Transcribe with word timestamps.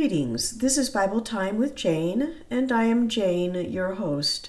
Greetings. 0.00 0.52
This 0.52 0.78
is 0.78 0.88
Bible 0.88 1.20
Time 1.20 1.58
with 1.58 1.74
Jane, 1.74 2.36
and 2.50 2.72
I 2.72 2.84
am 2.84 3.06
Jane, 3.06 3.54
your 3.70 3.96
host. 3.96 4.48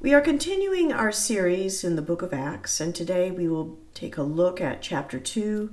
We 0.00 0.12
are 0.12 0.20
continuing 0.20 0.92
our 0.92 1.10
series 1.10 1.82
in 1.82 1.96
the 1.96 2.02
book 2.02 2.20
of 2.20 2.34
Acts, 2.34 2.78
and 2.78 2.94
today 2.94 3.30
we 3.30 3.48
will 3.48 3.78
take 3.94 4.18
a 4.18 4.22
look 4.22 4.60
at 4.60 4.82
chapter 4.82 5.18
2, 5.18 5.72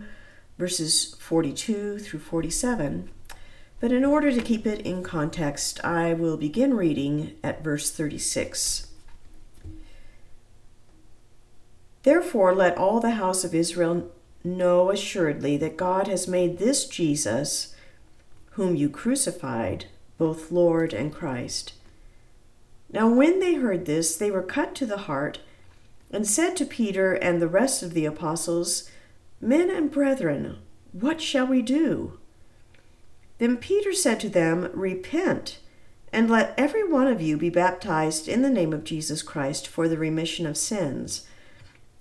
verses 0.58 1.18
42 1.20 2.00
through 2.00 2.22
47. 2.22 3.10
But 3.82 3.92
in 3.92 4.06
order 4.06 4.32
to 4.32 4.42
keep 4.42 4.66
it 4.66 4.80
in 4.86 5.04
context, 5.04 5.84
I 5.84 6.14
will 6.14 6.38
begin 6.38 6.74
reading 6.74 7.36
at 7.44 7.62
verse 7.62 7.92
36. 7.92 8.88
Therefore, 12.04 12.56
let 12.56 12.78
all 12.78 13.02
the 13.02 13.16
house 13.16 13.44
of 13.44 13.54
Israel 13.54 14.14
know 14.46 14.92
assuredly 14.92 15.58
that 15.58 15.76
God 15.76 16.08
has 16.08 16.26
made 16.26 16.58
this 16.58 16.88
Jesus 16.88 17.73
whom 18.54 18.76
you 18.76 18.90
crucified, 18.90 19.86
both 20.18 20.52
Lord 20.52 20.94
and 20.94 21.14
Christ. 21.14 21.74
Now, 22.92 23.10
when 23.10 23.40
they 23.40 23.56
heard 23.56 23.86
this, 23.86 24.16
they 24.16 24.30
were 24.30 24.44
cut 24.44 24.76
to 24.76 24.86
the 24.86 25.00
heart, 25.00 25.40
and 26.12 26.28
said 26.28 26.56
to 26.58 26.66
Peter 26.66 27.14
and 27.14 27.42
the 27.42 27.48
rest 27.48 27.82
of 27.82 27.94
the 27.94 28.06
apostles, 28.06 28.90
Men 29.42 29.72
and 29.72 29.92
brethren, 29.92 30.60
what 30.92 31.20
shall 31.20 31.48
we 31.48 31.64
do? 31.64 32.20
Then 33.40 33.58
Peter 33.58 33.92
said 33.92 34.20
to 34.20 34.30
them, 34.30 34.70
Repent, 34.74 35.58
and 36.14 36.30
let 36.30 36.54
every 36.56 36.88
one 36.88 37.08
of 37.08 37.20
you 37.20 37.36
be 37.36 37.50
baptized 37.50 38.28
in 38.28 38.44
the 38.44 38.50
name 38.50 38.72
of 38.72 38.84
Jesus 38.84 39.24
Christ 39.24 39.68
for 39.68 39.88
the 39.88 39.98
remission 39.98 40.46
of 40.46 40.56
sins, 40.56 41.26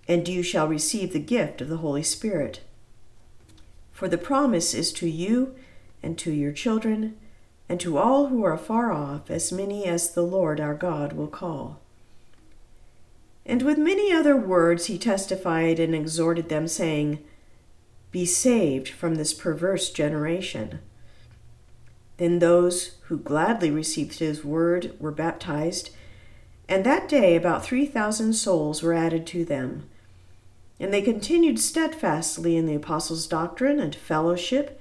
and 0.07 0.29
you 0.29 0.43
shall 0.43 0.69
receive 0.69 1.15
the 1.15 1.19
gift 1.19 1.63
of 1.63 1.71
the 1.71 1.79
Holy 1.79 2.03
Spirit. 2.03 2.61
For 3.93 4.09
the 4.09 4.19
promise 4.19 4.75
is 4.75 4.93
to 4.95 5.09
you 5.09 5.55
and 6.03 6.19
to 6.19 6.31
your 6.31 6.53
children, 6.53 7.17
and 7.69 7.81
to 7.81 7.97
all 7.97 8.27
who 8.27 8.45
are 8.45 8.59
far 8.59 8.93
off, 8.93 9.31
as 9.31 9.53
many 9.53 9.87
as 9.87 10.11
the 10.11 10.23
Lord 10.23 10.61
our 10.61 10.75
God 10.75 11.13
will 11.13 11.29
call. 11.29 11.81
And 13.45 13.63
with 13.63 13.79
many 13.79 14.13
other 14.13 14.37
words 14.37 14.87
he 14.87 14.99
testified 14.99 15.81
and 15.81 15.95
exhorted 15.95 16.49
them, 16.49 16.69
saying, 16.69 17.19
Be 18.11 18.25
saved 18.25 18.89
from 18.89 19.17
this 19.17 19.33
perverse 19.33 19.91
generation. 19.91 20.81
Then 22.19 22.39
those 22.39 22.97
who 23.07 23.19
gladly 23.19 23.71
received 23.71 24.19
his 24.19 24.45
word 24.45 24.95
were 25.01 25.11
baptized, 25.11 25.91
and 26.69 26.85
that 26.85 27.09
day 27.09 27.35
about 27.35 27.65
three 27.65 27.87
thousand 27.87 28.35
souls 28.35 28.83
were 28.83 28.95
added 28.95 29.27
to 29.29 29.45
them. 29.45 29.89
And 30.79 30.93
they 30.93 31.03
continued 31.03 31.59
steadfastly 31.59 32.57
in 32.57 32.67
the 32.67 32.75
apostles' 32.75 33.27
doctrine 33.27 33.81
and 33.81 33.95
fellowship 33.95 34.81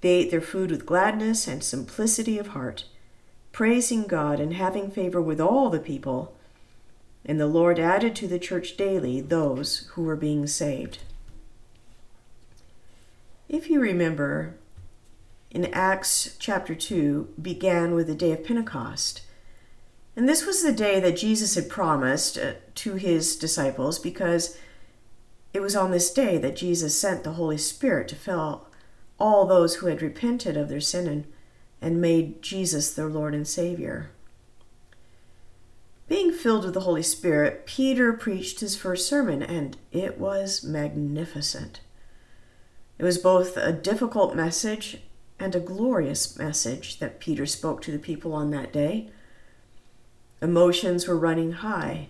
they 0.00 0.10
ate 0.10 0.30
their 0.30 0.40
food 0.40 0.70
with 0.70 0.86
gladness 0.86 1.46
and 1.48 1.62
simplicity 1.62 2.38
of 2.38 2.48
heart, 2.48 2.84
praising 3.52 4.06
God 4.06 4.40
and 4.40 4.54
having 4.54 4.90
favor 4.90 5.20
with 5.20 5.40
all 5.40 5.70
the 5.70 5.80
people. 5.80 6.36
And 7.24 7.40
the 7.40 7.46
Lord 7.46 7.78
added 7.78 8.14
to 8.16 8.28
the 8.28 8.38
church 8.38 8.76
daily 8.76 9.20
those 9.20 9.88
who 9.92 10.02
were 10.02 10.16
being 10.16 10.46
saved. 10.46 10.98
If 13.48 13.68
you 13.68 13.80
remember, 13.80 14.54
in 15.50 15.66
Acts 15.72 16.36
chapter 16.38 16.74
2 16.74 17.34
began 17.40 17.94
with 17.94 18.06
the 18.06 18.14
day 18.14 18.32
of 18.32 18.44
Pentecost. 18.44 19.22
And 20.14 20.28
this 20.28 20.44
was 20.44 20.62
the 20.62 20.72
day 20.72 21.00
that 21.00 21.16
Jesus 21.16 21.54
had 21.54 21.68
promised 21.68 22.36
uh, 22.36 22.54
to 22.76 22.94
his 22.94 23.36
disciples 23.36 23.98
because 23.98 24.58
it 25.54 25.60
was 25.60 25.74
on 25.74 25.90
this 25.90 26.12
day 26.12 26.38
that 26.38 26.56
Jesus 26.56 26.98
sent 26.98 27.24
the 27.24 27.32
Holy 27.32 27.56
Spirit 27.56 28.08
to 28.08 28.16
fill 28.16 28.67
all 29.18 29.46
those 29.46 29.76
who 29.76 29.86
had 29.86 30.02
repented 30.02 30.56
of 30.56 30.68
their 30.68 30.80
sin 30.80 31.06
and, 31.06 31.24
and 31.80 32.00
made 32.00 32.42
Jesus 32.42 32.92
their 32.92 33.08
Lord 33.08 33.34
and 33.34 33.46
Savior. 33.46 34.10
Being 36.08 36.32
filled 36.32 36.64
with 36.64 36.74
the 36.74 36.80
Holy 36.80 37.02
Spirit, 37.02 37.66
Peter 37.66 38.12
preached 38.14 38.60
his 38.60 38.76
first 38.76 39.06
sermon, 39.06 39.42
and 39.42 39.76
it 39.92 40.18
was 40.18 40.64
magnificent. 40.64 41.80
It 42.98 43.04
was 43.04 43.18
both 43.18 43.56
a 43.56 43.72
difficult 43.72 44.34
message 44.34 45.02
and 45.38 45.54
a 45.54 45.60
glorious 45.60 46.36
message 46.38 46.98
that 46.98 47.20
Peter 47.20 47.46
spoke 47.46 47.82
to 47.82 47.92
the 47.92 47.98
people 47.98 48.32
on 48.32 48.50
that 48.50 48.72
day. 48.72 49.10
Emotions 50.40 51.06
were 51.06 51.16
running 51.16 51.52
high. 51.52 52.08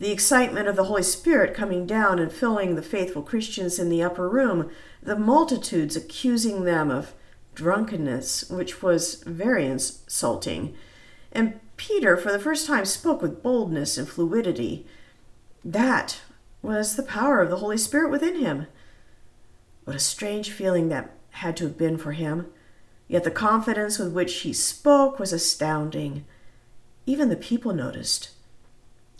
The 0.00 0.12
excitement 0.12 0.68
of 0.68 0.76
the 0.76 0.84
Holy 0.84 1.02
Spirit 1.02 1.54
coming 1.54 1.84
down 1.84 2.20
and 2.20 2.30
filling 2.30 2.74
the 2.74 2.82
faithful 2.82 3.22
Christians 3.22 3.78
in 3.78 3.88
the 3.88 4.02
upper 4.02 4.28
room, 4.28 4.70
the 5.02 5.18
multitudes 5.18 5.96
accusing 5.96 6.64
them 6.64 6.90
of 6.90 7.14
drunkenness, 7.54 8.48
which 8.48 8.80
was 8.80 9.22
very 9.24 9.66
insulting. 9.66 10.76
And 11.32 11.58
Peter, 11.76 12.16
for 12.16 12.30
the 12.30 12.38
first 12.38 12.66
time, 12.66 12.84
spoke 12.84 13.20
with 13.20 13.42
boldness 13.42 13.98
and 13.98 14.08
fluidity. 14.08 14.86
That 15.64 16.20
was 16.62 16.94
the 16.94 17.02
power 17.02 17.40
of 17.40 17.50
the 17.50 17.56
Holy 17.56 17.78
Spirit 17.78 18.10
within 18.10 18.36
him. 18.36 18.68
What 19.84 19.96
a 19.96 20.00
strange 20.00 20.52
feeling 20.52 20.88
that 20.90 21.16
had 21.30 21.56
to 21.56 21.64
have 21.64 21.76
been 21.76 21.98
for 21.98 22.12
him. 22.12 22.46
Yet 23.08 23.24
the 23.24 23.30
confidence 23.30 23.98
with 23.98 24.12
which 24.12 24.40
he 24.40 24.52
spoke 24.52 25.18
was 25.18 25.32
astounding. 25.32 26.24
Even 27.06 27.30
the 27.30 27.36
people 27.36 27.72
noticed. 27.72 28.30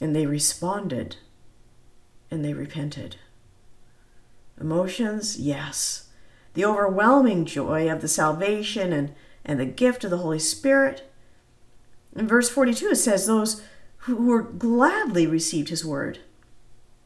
And 0.01 0.15
they 0.15 0.27
responded 0.27 1.17
and 2.31 2.45
they 2.45 2.53
repented. 2.53 3.17
Emotions, 4.61 5.39
yes. 5.39 6.09
The 6.55 6.65
overwhelming 6.65 7.45
joy 7.45 7.91
of 7.91 8.01
the 8.01 8.09
salvation 8.09 8.93
and, 8.93 9.15
and 9.45 9.59
the 9.59 9.67
gift 9.67 10.05
of 10.05 10.11
the 10.11 10.19
Holy 10.19 10.39
Spirit. 10.39 11.11
In 12.15 12.27
verse 12.27 12.49
42, 12.49 12.89
it 12.89 12.97
says, 12.97 13.27
Those 13.27 13.63
who 13.99 14.17
were 14.17 14.43
gladly 14.43 15.27
received 15.27 15.69
his 15.69 15.85
word, 15.85 16.21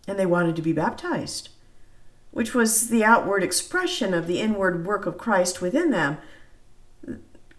and 0.08 0.18
they 0.18 0.26
wanted 0.26 0.56
to 0.56 0.62
be 0.62 0.72
baptized, 0.72 1.50
which 2.30 2.54
was 2.54 2.88
the 2.88 3.04
outward 3.04 3.42
expression 3.42 4.14
of 4.14 4.26
the 4.26 4.40
inward 4.40 4.86
work 4.86 5.06
of 5.06 5.18
Christ 5.18 5.60
within 5.60 5.90
them, 5.90 6.18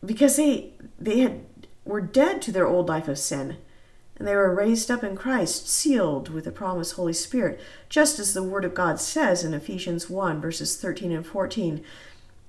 because 0.03 0.35
they, 0.35 0.73
they 0.99 1.19
had, 1.19 1.41
were 1.85 2.01
dead 2.01 2.41
to 2.41 2.51
their 2.51 2.67
old 2.67 2.89
life 2.89 3.07
of 3.07 3.19
sin 3.19 3.57
and 4.17 4.27
they 4.27 4.35
were 4.35 4.53
raised 4.53 4.91
up 4.91 5.03
in 5.03 5.15
Christ, 5.15 5.67
sealed 5.67 6.29
with 6.29 6.45
the 6.45 6.51
promised 6.51 6.93
Holy 6.93 7.13
Spirit, 7.13 7.59
just 7.89 8.19
as 8.19 8.33
the 8.33 8.43
Word 8.43 8.63
of 8.63 8.73
God 8.73 8.99
says 8.99 9.43
in 9.43 9.53
Ephesians 9.53 10.09
1, 10.09 10.39
verses 10.39 10.77
13 10.77 11.11
and 11.11 11.25
14. 11.25 11.83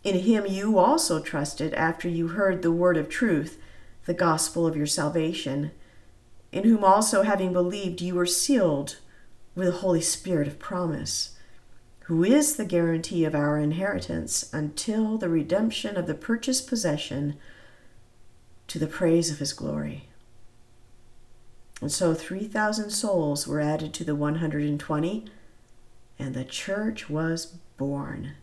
In 0.02 0.18
him 0.20 0.44
you 0.46 0.78
also 0.78 1.20
trusted 1.20 1.72
after 1.74 2.08
you 2.08 2.28
heard 2.28 2.60
the 2.60 2.72
word 2.72 2.98
of 2.98 3.08
truth, 3.08 3.58
the 4.04 4.12
gospel 4.12 4.66
of 4.66 4.76
your 4.76 4.86
salvation, 4.86 5.70
in 6.52 6.64
whom 6.64 6.84
also, 6.84 7.22
having 7.22 7.52
believed, 7.52 8.00
you 8.00 8.14
were 8.14 8.26
sealed 8.26 8.98
with 9.54 9.66
the 9.66 9.78
Holy 9.78 10.00
Spirit 10.00 10.46
of 10.46 10.58
promise, 10.58 11.36
who 12.04 12.22
is 12.22 12.56
the 12.56 12.64
guarantee 12.64 13.24
of 13.24 13.34
our 13.34 13.58
inheritance 13.58 14.52
until 14.52 15.16
the 15.16 15.28
redemption 15.28 15.96
of 15.96 16.06
the 16.06 16.14
purchased 16.14 16.68
possession 16.68 17.36
to 18.68 18.78
the 18.78 18.86
praise 18.86 19.30
of 19.30 19.38
his 19.38 19.52
glory. 19.52 20.08
And 21.80 21.90
so 21.90 22.14
3,000 22.14 22.90
souls 22.90 23.46
were 23.46 23.60
added 23.60 23.92
to 23.94 24.04
the 24.04 24.14
120, 24.14 25.24
and 26.18 26.34
the 26.34 26.44
church 26.44 27.10
was 27.10 27.46
born. 27.76 28.34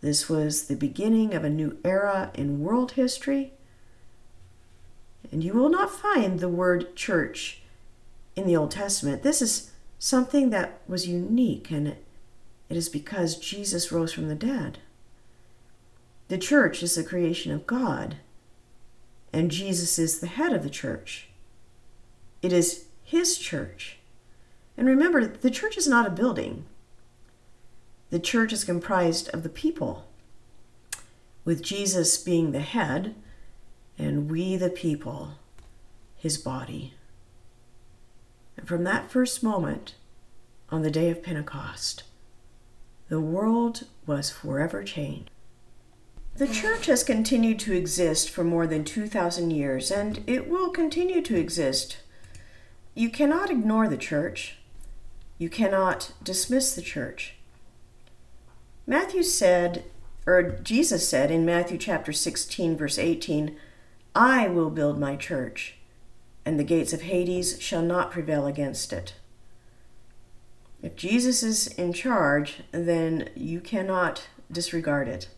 This 0.00 0.28
was 0.28 0.66
the 0.66 0.76
beginning 0.76 1.32
of 1.32 1.44
a 1.44 1.50
new 1.50 1.78
era 1.84 2.30
in 2.34 2.60
world 2.60 2.92
history. 2.92 3.52
And 5.30 5.42
you 5.42 5.54
will 5.54 5.70
not 5.70 5.90
find 5.90 6.40
the 6.40 6.48
word 6.48 6.96
church 6.96 7.62
in 8.36 8.46
the 8.46 8.56
Old 8.56 8.72
Testament. 8.72 9.22
This 9.22 9.40
is 9.40 9.70
something 9.98 10.50
that 10.50 10.80
was 10.88 11.06
unique, 11.06 11.70
and 11.70 11.88
it, 11.88 12.04
is 12.68 12.88
because 12.88 13.36
Jesus 13.36 13.92
rose 13.92 14.12
from 14.12 14.28
the 14.28 14.34
dead. 14.34 14.78
The 16.28 16.38
church 16.38 16.82
is 16.82 16.94
the 16.94 17.04
creation 17.04 17.52
of 17.52 17.66
God, 17.66 18.16
and 19.32 19.50
Jesus 19.50 19.98
is 19.98 20.18
the 20.18 20.26
head 20.26 20.52
of 20.52 20.62
the 20.62 20.70
church. 20.70 21.28
It 22.42 22.52
is 22.52 22.86
His 23.02 23.38
church. 23.38 23.98
And 24.76 24.86
remember, 24.86 25.26
the 25.26 25.50
church 25.50 25.76
is 25.76 25.86
not 25.86 26.06
a 26.06 26.10
building, 26.10 26.66
the 28.10 28.20
church 28.20 28.52
is 28.52 28.64
comprised 28.64 29.30
of 29.30 29.42
the 29.42 29.48
people. 29.48 30.04
With 31.44 31.62
Jesus 31.62 32.18
being 32.18 32.52
the 32.52 32.60
head, 32.60 33.14
and 33.98 34.30
we 34.30 34.56
the 34.56 34.70
people, 34.70 35.38
his 36.16 36.38
body. 36.38 36.94
And 38.56 38.68
from 38.68 38.84
that 38.84 39.10
first 39.10 39.42
moment, 39.42 39.94
on 40.70 40.82
the 40.82 40.90
day 40.90 41.10
of 41.10 41.22
Pentecost, 41.22 42.04
the 43.08 43.20
world 43.20 43.84
was 44.06 44.30
forever 44.30 44.84
changed. 44.84 45.30
The 46.36 46.48
church 46.48 46.86
has 46.86 47.04
continued 47.04 47.58
to 47.60 47.74
exist 47.74 48.30
for 48.30 48.44
more 48.44 48.66
than 48.66 48.84
2,000 48.84 49.50
years, 49.50 49.90
and 49.90 50.22
it 50.26 50.48
will 50.48 50.70
continue 50.70 51.20
to 51.22 51.36
exist. 51.36 51.98
You 52.94 53.08
cannot 53.08 53.50
ignore 53.50 53.88
the 53.88 53.96
church. 53.96 54.58
You 55.38 55.48
cannot 55.48 56.12
dismiss 56.22 56.74
the 56.74 56.82
church. 56.82 57.36
Matthew 58.86 59.22
said, 59.22 59.84
or 60.26 60.42
Jesus 60.42 61.08
said 61.08 61.30
in 61.30 61.46
Matthew 61.46 61.78
chapter 61.78 62.12
16, 62.12 62.76
verse 62.76 62.98
18, 62.98 63.56
I 64.14 64.48
will 64.48 64.70
build 64.70 64.98
my 64.98 65.16
church, 65.16 65.76
and 66.44 66.58
the 66.58 66.64
gates 66.64 66.92
of 66.92 67.02
Hades 67.02 67.60
shall 67.60 67.82
not 67.82 68.10
prevail 68.10 68.46
against 68.46 68.92
it. 68.92 69.14
If 70.82 70.96
Jesus 70.96 71.42
is 71.42 71.68
in 71.68 71.92
charge, 71.92 72.62
then 72.72 73.30
you 73.34 73.60
cannot 73.60 74.28
disregard 74.50 75.08
it. 75.08 75.28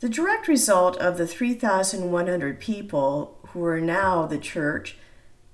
The 0.00 0.08
direct 0.08 0.48
result 0.48 0.96
of 0.96 1.18
the 1.18 1.26
3,100 1.26 2.58
people 2.58 3.38
who 3.48 3.64
are 3.64 3.80
now 3.80 4.26
the 4.26 4.38
church 4.38 4.96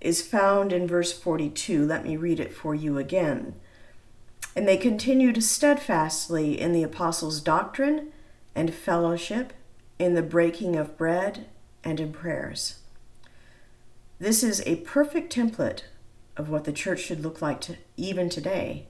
is 0.01 0.23
found 0.23 0.73
in 0.73 0.87
verse 0.87 1.13
42. 1.13 1.85
Let 1.85 2.05
me 2.05 2.17
read 2.17 2.41
it 2.41 2.55
for 2.55 2.75
you 2.75 2.99
again. 2.99 3.55
And 4.57 4.67
they 4.67 4.77
continued 4.77 5.43
steadfastly 5.45 6.61
in 6.61 6.73
the 6.73 6.83
apostles' 6.83 7.41
doctrine 7.41 8.13
and 8.55 8.75
fellowship, 8.75 9.53
in 9.99 10.15
the 10.15 10.23
breaking 10.23 10.77
of 10.77 10.97
bread, 10.97 11.47
and 11.85 12.01
in 12.01 12.13
prayers. 12.13 12.79
This 14.19 14.43
is 14.43 14.63
a 14.67 14.77
perfect 14.77 15.35
template 15.35 15.83
of 16.37 16.49
what 16.49 16.65
the 16.65 16.73
church 16.73 17.01
should 17.01 17.23
look 17.23 17.41
like 17.41 17.61
to, 17.63 17.77
even 17.97 18.29
today. 18.29 18.87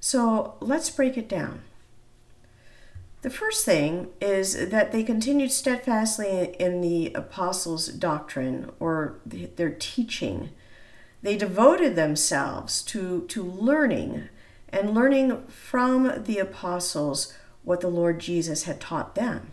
So 0.00 0.54
let's 0.60 0.90
break 0.90 1.16
it 1.16 1.28
down. 1.28 1.62
The 3.24 3.30
first 3.30 3.64
thing 3.64 4.08
is 4.20 4.68
that 4.68 4.92
they 4.92 5.02
continued 5.02 5.50
steadfastly 5.50 6.54
in 6.58 6.82
the 6.82 7.10
apostles' 7.14 7.88
doctrine 7.88 8.70
or 8.78 9.18
their 9.24 9.70
teaching. 9.70 10.50
They 11.22 11.38
devoted 11.38 11.96
themselves 11.96 12.82
to, 12.82 13.22
to 13.28 13.42
learning 13.42 14.28
and 14.68 14.92
learning 14.92 15.46
from 15.46 16.24
the 16.24 16.38
apostles 16.38 17.32
what 17.62 17.80
the 17.80 17.88
Lord 17.88 18.18
Jesus 18.18 18.64
had 18.64 18.78
taught 18.78 19.14
them. 19.14 19.52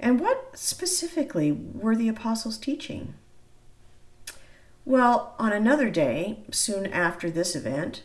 And 0.00 0.20
what 0.20 0.56
specifically 0.56 1.52
were 1.52 1.94
the 1.94 2.08
apostles 2.08 2.56
teaching? 2.56 3.12
Well, 4.86 5.34
on 5.38 5.52
another 5.52 5.90
day, 5.90 6.38
soon 6.50 6.86
after 6.86 7.30
this 7.30 7.54
event, 7.54 8.04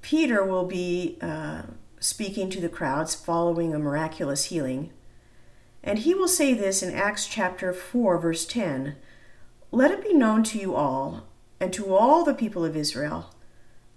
Peter 0.00 0.42
will 0.42 0.64
be 0.64 1.18
uh, 1.20 1.64
speaking 2.04 2.50
to 2.50 2.60
the 2.60 2.68
crowds 2.68 3.14
following 3.14 3.74
a 3.74 3.78
miraculous 3.78 4.44
healing. 4.46 4.90
And 5.82 6.00
he 6.00 6.12
will 6.12 6.28
say 6.28 6.52
this 6.52 6.82
in 6.82 6.94
Acts 6.94 7.26
chapter 7.26 7.72
4, 7.72 8.18
verse 8.18 8.44
10 8.44 8.94
Let 9.70 9.90
it 9.90 10.04
be 10.04 10.12
known 10.12 10.42
to 10.44 10.58
you 10.58 10.74
all, 10.74 11.22
and 11.58 11.72
to 11.72 11.94
all 11.94 12.22
the 12.22 12.34
people 12.34 12.62
of 12.62 12.76
Israel, 12.76 13.30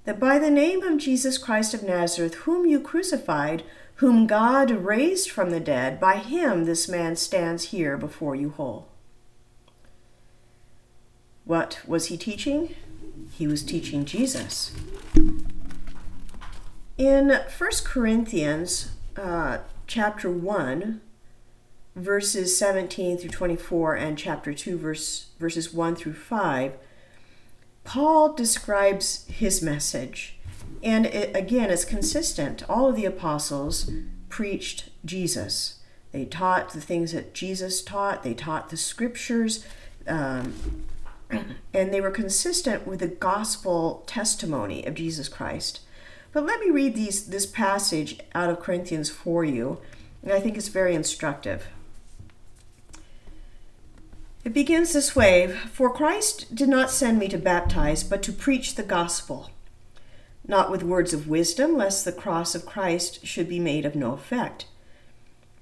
that 0.06 0.22
by 0.22 0.40
the 0.40 0.50
name 0.50 0.84
of 0.84 1.00
Jesus 1.00 1.38
Christ 1.38 1.74
of 1.74 1.84
Nazareth, 1.84 2.36
whom 2.36 2.66
you 2.66 2.80
crucified, 2.80 3.64
whom 3.96 4.26
God 4.26 4.72
raised 4.72 5.30
from 5.30 5.50
the 5.50 5.60
dead, 5.60 6.00
by 6.00 6.16
him 6.16 6.64
this 6.64 6.88
man 6.88 7.18
stands 7.18 7.72
here 7.72 7.98
before 7.98 8.36
you 8.36 8.52
whole. 8.52 8.88
What 11.44 11.82
was 11.86 12.06
he 12.06 12.16
teaching? 12.16 12.74
He 13.34 13.48
was 13.48 13.64
teaching 13.64 14.06
Jesus. 14.06 14.74
In 16.98 17.30
1 17.30 17.72
Corinthians 17.84 18.92
uh, 19.16 19.60
chapter 19.86 20.32
1, 20.32 21.00
verses 21.96 22.58
17 22.58 23.20
through 23.20 23.30
24, 23.30 23.96
and 23.96 24.18
chapter 24.18 24.52
2, 24.52 24.78
verse, 24.80 25.28
verses 25.40 25.72
1 25.72 25.96
through 25.96 26.16
5, 26.16 26.74
Paul 27.84 28.34
describes 28.34 29.26
his 29.28 29.62
message. 29.62 30.40
And 30.82 31.06
it, 31.06 31.36
again, 31.36 31.70
it's 31.70 31.86
consistent. 31.86 32.68
All 32.68 32.90
of 32.90 32.96
the 32.96 33.06
apostles 33.06 33.92
preached 34.30 34.90
Jesus. 35.06 35.80
They 36.12 36.26
taught 36.26 36.74
the 36.74 36.82
things 36.82 37.12
that 37.12 37.36
Jesus 37.36 37.84
taught, 37.84 38.24
they 38.24 38.34
taught 38.34 38.70
the 38.70 38.78
scriptures, 38.78 39.64
um, 40.08 40.56
and 41.30 41.94
they 41.94 42.02
were 42.02 42.10
consistent 42.10 42.88
with 42.88 43.02
the 43.02 43.08
gospel 43.08 44.04
testimony 44.08 44.84
of 44.84 44.96
Jesus 44.96 45.30
Christ. 45.30 45.82
But 46.38 46.46
let 46.46 46.60
me 46.60 46.70
read 46.70 46.94
these, 46.94 47.26
this 47.26 47.48
passage 47.48 48.20
out 48.36 48.52
of 48.52 48.60
Corinthians 48.60 49.10
for 49.10 49.44
you, 49.44 49.80
and 50.22 50.32
I 50.32 50.40
think 50.40 50.56
it's 50.56 50.68
very 50.68 50.94
instructive. 50.94 51.66
It 54.46 54.54
begins 54.54 54.94
this 54.94 55.16
way 55.16 55.48
For 55.48 55.92
Christ 55.92 56.54
did 56.54 56.70
not 56.70 56.92
send 56.92 57.18
me 57.18 57.28
to 57.30 57.40
baptize, 57.40 58.04
but 58.04 58.22
to 58.22 58.32
preach 58.32 58.76
the 58.76 58.84
gospel, 58.84 59.50
not 60.48 60.70
with 60.70 60.84
words 60.84 61.12
of 61.12 61.28
wisdom, 61.28 61.76
lest 61.76 62.06
the 62.06 62.12
cross 62.12 62.54
of 62.54 62.68
Christ 62.68 63.26
should 63.26 63.50
be 63.50 63.60
made 63.60 63.84
of 63.84 63.96
no 63.96 64.14
effect. 64.14 64.68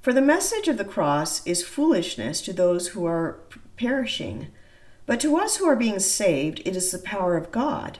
For 0.01 0.11
the 0.11 0.21
message 0.21 0.67
of 0.67 0.77
the 0.77 0.83
cross 0.83 1.41
is 1.47 1.63
foolishness 1.63 2.41
to 2.41 2.51
those 2.51 2.89
who 2.89 3.05
are 3.05 3.39
perishing, 3.77 4.47
but 5.05 5.21
to 5.21 5.37
us 5.37 5.55
who 5.55 5.65
are 5.69 5.77
being 5.77 5.99
saved, 5.99 6.61
it 6.65 6.75
is 6.75 6.91
the 6.91 6.99
power 6.99 7.37
of 7.37 7.53
God. 7.53 7.99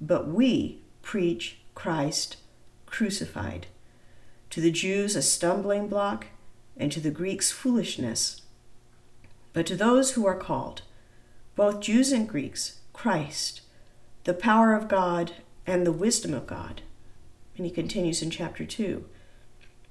but 0.00 0.28
we 0.28 0.82
preach 1.02 1.58
Christ 1.74 2.36
crucified. 2.86 3.66
To 4.50 4.60
the 4.60 4.70
Jews, 4.70 5.16
a 5.16 5.22
stumbling 5.22 5.88
block, 5.88 6.26
and 6.76 6.92
to 6.92 7.00
the 7.00 7.10
Greeks, 7.10 7.50
foolishness. 7.50 8.42
But 9.52 9.66
to 9.66 9.76
those 9.76 10.12
who 10.12 10.26
are 10.26 10.36
called, 10.36 10.82
both 11.56 11.80
Jews 11.80 12.12
and 12.12 12.28
Greeks, 12.28 12.80
Christ, 12.92 13.62
the 14.24 14.34
power 14.34 14.74
of 14.74 14.88
God 14.88 15.32
and 15.66 15.86
the 15.86 15.92
wisdom 15.92 16.34
of 16.34 16.46
God. 16.46 16.82
And 17.56 17.64
he 17.64 17.72
continues 17.72 18.22
in 18.22 18.30
chapter 18.30 18.64
2. 18.64 19.04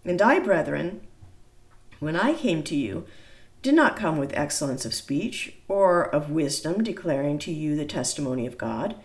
And 0.05 0.21
I, 0.21 0.39
brethren, 0.39 1.01
when 1.99 2.15
I 2.15 2.33
came 2.33 2.63
to 2.63 2.75
you, 2.75 3.05
did 3.61 3.73
not 3.73 3.95
come 3.95 4.17
with 4.17 4.33
excellence 4.33 4.83
of 4.83 4.93
speech 4.93 5.53
or 5.69 6.03
of 6.03 6.29
wisdom, 6.29 6.83
declaring 6.83 7.39
to 7.39 7.51
you 7.51 7.77
the 7.77 7.85
testimony 7.85 8.45
of 8.45 8.57
God. 8.57 8.95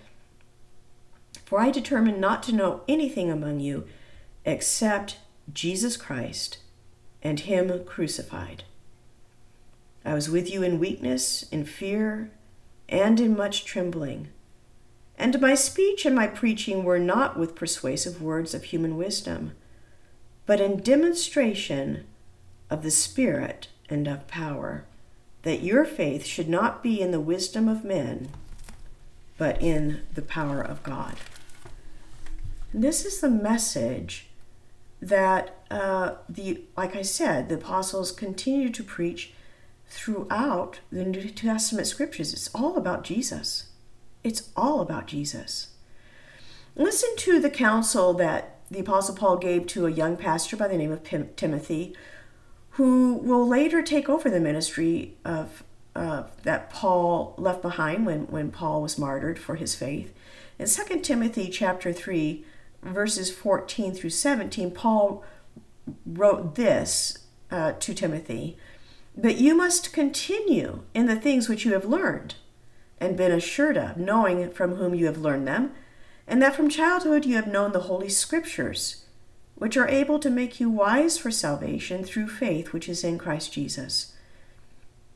For 1.48 1.60
I 1.60 1.70
determined 1.70 2.20
not 2.20 2.42
to 2.42 2.54
know 2.54 2.82
anything 2.86 3.30
among 3.30 3.60
you 3.60 3.86
except 4.44 5.16
Jesus 5.50 5.96
Christ 5.96 6.58
and 7.22 7.40
Him 7.40 7.86
crucified. 7.86 8.64
I 10.04 10.12
was 10.12 10.28
with 10.28 10.52
you 10.52 10.62
in 10.62 10.78
weakness, 10.78 11.44
in 11.50 11.64
fear, 11.64 12.30
and 12.86 13.18
in 13.18 13.34
much 13.34 13.64
trembling. 13.64 14.28
And 15.16 15.40
my 15.40 15.54
speech 15.54 16.04
and 16.04 16.14
my 16.14 16.26
preaching 16.26 16.84
were 16.84 16.98
not 16.98 17.38
with 17.38 17.54
persuasive 17.54 18.20
words 18.20 18.52
of 18.52 18.64
human 18.64 18.98
wisdom, 18.98 19.52
but 20.44 20.60
in 20.60 20.82
demonstration 20.82 22.04
of 22.68 22.82
the 22.82 22.90
Spirit 22.90 23.68
and 23.88 24.06
of 24.06 24.28
power, 24.28 24.84
that 25.44 25.62
your 25.62 25.86
faith 25.86 26.26
should 26.26 26.50
not 26.50 26.82
be 26.82 27.00
in 27.00 27.10
the 27.10 27.18
wisdom 27.18 27.68
of 27.68 27.84
men, 27.84 28.28
but 29.38 29.62
in 29.62 30.02
the 30.12 30.20
power 30.20 30.60
of 30.60 30.82
God. 30.82 31.14
This 32.72 33.04
is 33.04 33.20
the 33.20 33.30
message 33.30 34.28
that 35.00 35.56
uh, 35.70 36.16
the, 36.28 36.62
like 36.76 36.94
I 36.94 37.02
said, 37.02 37.48
the 37.48 37.54
apostles 37.54 38.12
continue 38.12 38.68
to 38.70 38.82
preach 38.82 39.32
throughout 39.86 40.80
the 40.92 41.04
New 41.04 41.30
Testament 41.30 41.86
scriptures. 41.86 42.32
It's 42.32 42.50
all 42.54 42.76
about 42.76 43.04
Jesus. 43.04 43.70
It's 44.22 44.50
all 44.56 44.80
about 44.80 45.06
Jesus. 45.06 45.68
Listen 46.76 47.10
to 47.16 47.40
the 47.40 47.50
counsel 47.50 48.12
that 48.14 48.58
the 48.70 48.80
apostle 48.80 49.14
Paul 49.16 49.38
gave 49.38 49.66
to 49.68 49.86
a 49.86 49.90
young 49.90 50.16
pastor 50.16 50.56
by 50.56 50.68
the 50.68 50.76
name 50.76 50.92
of 50.92 51.02
Timothy, 51.36 51.96
who 52.72 53.14
will 53.14 53.46
later 53.46 53.82
take 53.82 54.08
over 54.08 54.28
the 54.28 54.40
ministry 54.40 55.16
of 55.24 55.64
uh, 55.96 56.24
that 56.42 56.70
Paul 56.70 57.34
left 57.38 57.62
behind 57.62 58.06
when, 58.06 58.26
when 58.26 58.50
Paul 58.52 58.82
was 58.82 58.98
martyred 58.98 59.38
for 59.38 59.56
his 59.56 59.74
faith. 59.74 60.12
In 60.58 60.66
2 60.66 61.00
Timothy 61.00 61.48
chapter 61.48 61.92
3, 61.92 62.44
verses 62.82 63.30
14 63.30 63.94
through 63.94 64.10
17, 64.10 64.70
Paul 64.70 65.24
wrote 66.06 66.54
this 66.54 67.18
uh, 67.50 67.72
to 67.72 67.94
Timothy 67.94 68.56
But 69.16 69.38
you 69.38 69.54
must 69.54 69.92
continue 69.92 70.82
in 70.94 71.06
the 71.06 71.16
things 71.16 71.48
which 71.48 71.64
you 71.64 71.72
have 71.72 71.84
learned 71.84 72.36
and 73.00 73.16
been 73.16 73.32
assured 73.32 73.76
of, 73.76 73.96
knowing 73.96 74.50
from 74.50 74.74
whom 74.74 74.94
you 74.94 75.06
have 75.06 75.18
learned 75.18 75.46
them, 75.46 75.72
and 76.26 76.42
that 76.42 76.54
from 76.54 76.68
childhood 76.68 77.24
you 77.24 77.36
have 77.36 77.46
known 77.46 77.72
the 77.72 77.80
Holy 77.80 78.08
Scriptures, 78.08 79.04
which 79.54 79.76
are 79.76 79.88
able 79.88 80.18
to 80.18 80.30
make 80.30 80.60
you 80.60 80.68
wise 80.68 81.18
for 81.18 81.30
salvation 81.30 82.04
through 82.04 82.28
faith 82.28 82.72
which 82.72 82.88
is 82.88 83.04
in 83.04 83.18
Christ 83.18 83.52
Jesus. 83.52 84.14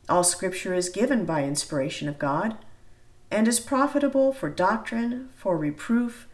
All 0.09 0.25
Scripture 0.25 0.75
is 0.75 0.89
given 0.89 1.25
by 1.25 1.45
inspiration 1.45 2.09
of 2.09 2.19
God 2.19 2.57
and 3.31 3.47
is 3.49 3.61
profitable 3.61 4.33
for 4.33 4.51
doctrine, 4.51 5.31
for 5.37 5.57
reproof, 5.57 6.29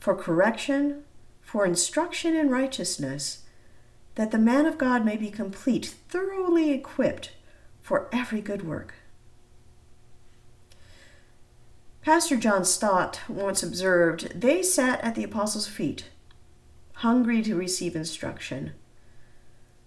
for 0.00 0.16
correction, 0.16 1.04
for 1.40 1.64
instruction 1.64 2.34
in 2.34 2.48
righteousness, 2.48 3.44
that 4.16 4.32
the 4.32 4.38
man 4.38 4.66
of 4.66 4.78
God 4.78 5.04
may 5.04 5.16
be 5.16 5.30
complete, 5.30 5.94
thoroughly 6.08 6.72
equipped 6.72 7.32
for 7.80 8.08
every 8.12 8.40
good 8.40 8.66
work. 8.66 8.94
Pastor 12.02 12.36
John 12.36 12.64
Stott 12.64 13.20
once 13.28 13.62
observed, 13.62 14.40
They 14.40 14.62
sat 14.62 15.04
at 15.04 15.14
the 15.14 15.24
apostles' 15.24 15.68
feet, 15.68 16.08
hungry 16.94 17.42
to 17.42 17.54
receive 17.54 17.94
instruction, 17.94 18.72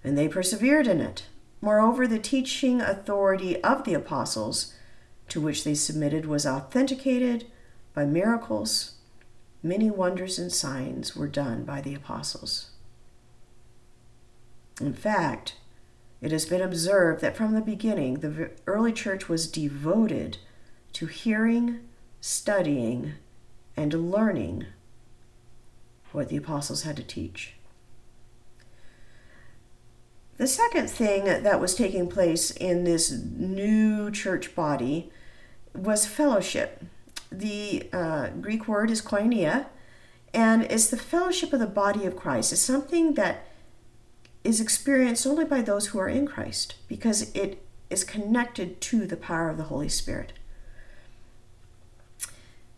and 0.03 0.15
they 0.15 0.27
persevered 0.27 0.85
in 0.85 1.01
it. 1.01 1.25
Moreover, 1.59 2.07
the 2.07 2.19
teaching 2.19 2.81
authority 2.81 3.61
of 3.63 3.83
the 3.83 3.93
apostles, 3.93 4.73
to 5.29 5.41
which 5.41 5.63
they 5.63 5.73
submitted, 5.73 6.25
was 6.25 6.45
authenticated 6.45 7.45
by 7.93 8.05
miracles. 8.05 8.92
Many 9.63 9.89
wonders 9.89 10.37
and 10.37 10.51
signs 10.51 11.15
were 11.15 11.27
done 11.27 11.63
by 11.63 11.81
the 11.81 11.95
apostles. 11.95 12.71
In 14.79 14.93
fact, 14.93 15.55
it 16.21 16.31
has 16.31 16.45
been 16.45 16.61
observed 16.61 17.21
that 17.21 17.37
from 17.37 17.53
the 17.53 17.61
beginning, 17.61 18.15
the 18.19 18.51
early 18.67 18.91
church 18.91 19.29
was 19.29 19.49
devoted 19.49 20.37
to 20.93 21.05
hearing 21.05 21.79
studying, 22.23 23.11
and 23.75 24.09
learning 24.09 24.65
what 26.13 26.29
the 26.29 26.37
apostles 26.37 26.83
had 26.83 26.95
to 26.95 27.03
teach. 27.03 27.55
The 30.37 30.47
second 30.47 30.89
thing 30.89 31.25
that 31.25 31.59
was 31.59 31.75
taking 31.75 32.07
place 32.07 32.49
in 32.49 32.85
this 32.85 33.11
new 33.11 34.09
church 34.09 34.55
body 34.55 35.11
was 35.75 36.05
fellowship. 36.05 36.85
The 37.39 37.89
uh, 37.91 38.29
Greek 38.29 38.67
word 38.67 38.91
is 38.91 39.01
koinonia, 39.01 39.67
and 40.33 40.63
it's 40.63 40.89
the 40.89 40.97
fellowship 40.97 41.51
of 41.51 41.59
the 41.59 41.67
body 41.67 42.05
of 42.05 42.15
Christ. 42.15 42.53
It's 42.53 42.61
something 42.61 43.15
that 43.15 43.47
is 44.43 44.61
experienced 44.61 45.25
only 45.25 45.45
by 45.45 45.61
those 45.61 45.87
who 45.87 45.99
are 45.99 46.09
in 46.09 46.27
Christ 46.27 46.75
because 46.87 47.33
it 47.33 47.65
is 47.89 48.03
connected 48.03 48.81
to 48.81 49.05
the 49.05 49.17
power 49.17 49.49
of 49.49 49.57
the 49.57 49.63
Holy 49.63 49.89
Spirit 49.89 50.33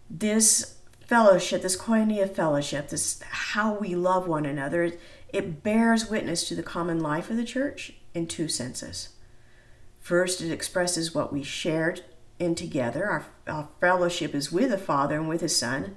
this 0.10 0.76
fellowship, 1.02 1.62
this 1.62 1.78
koinonia 1.78 2.30
fellowship, 2.30 2.90
this 2.90 3.22
how 3.30 3.74
we 3.74 3.96
love 3.96 4.28
one 4.28 4.46
another, 4.46 4.94
it 5.30 5.64
bears 5.64 6.10
witness 6.10 6.48
to 6.48 6.56
the 6.56 6.64
common 6.64 7.00
life 7.00 7.30
of 7.30 7.38
the 7.38 7.44
church 7.44 7.94
in 8.14 8.28
two 8.28 8.48
senses. 8.48 9.10
First, 10.00 10.42
it 10.42 10.52
expresses 10.52 11.14
what 11.14 11.34
we 11.34 11.44
shared 11.44 12.04
in 12.40 12.56
together. 12.56 13.06
Our, 13.06 13.26
our 13.48 13.70
fellowship 13.80 14.36
is 14.36 14.52
with 14.52 14.72
the 14.72 14.78
Father 14.78 15.16
and 15.16 15.30
with 15.30 15.42
His 15.42 15.58
Son, 15.58 15.96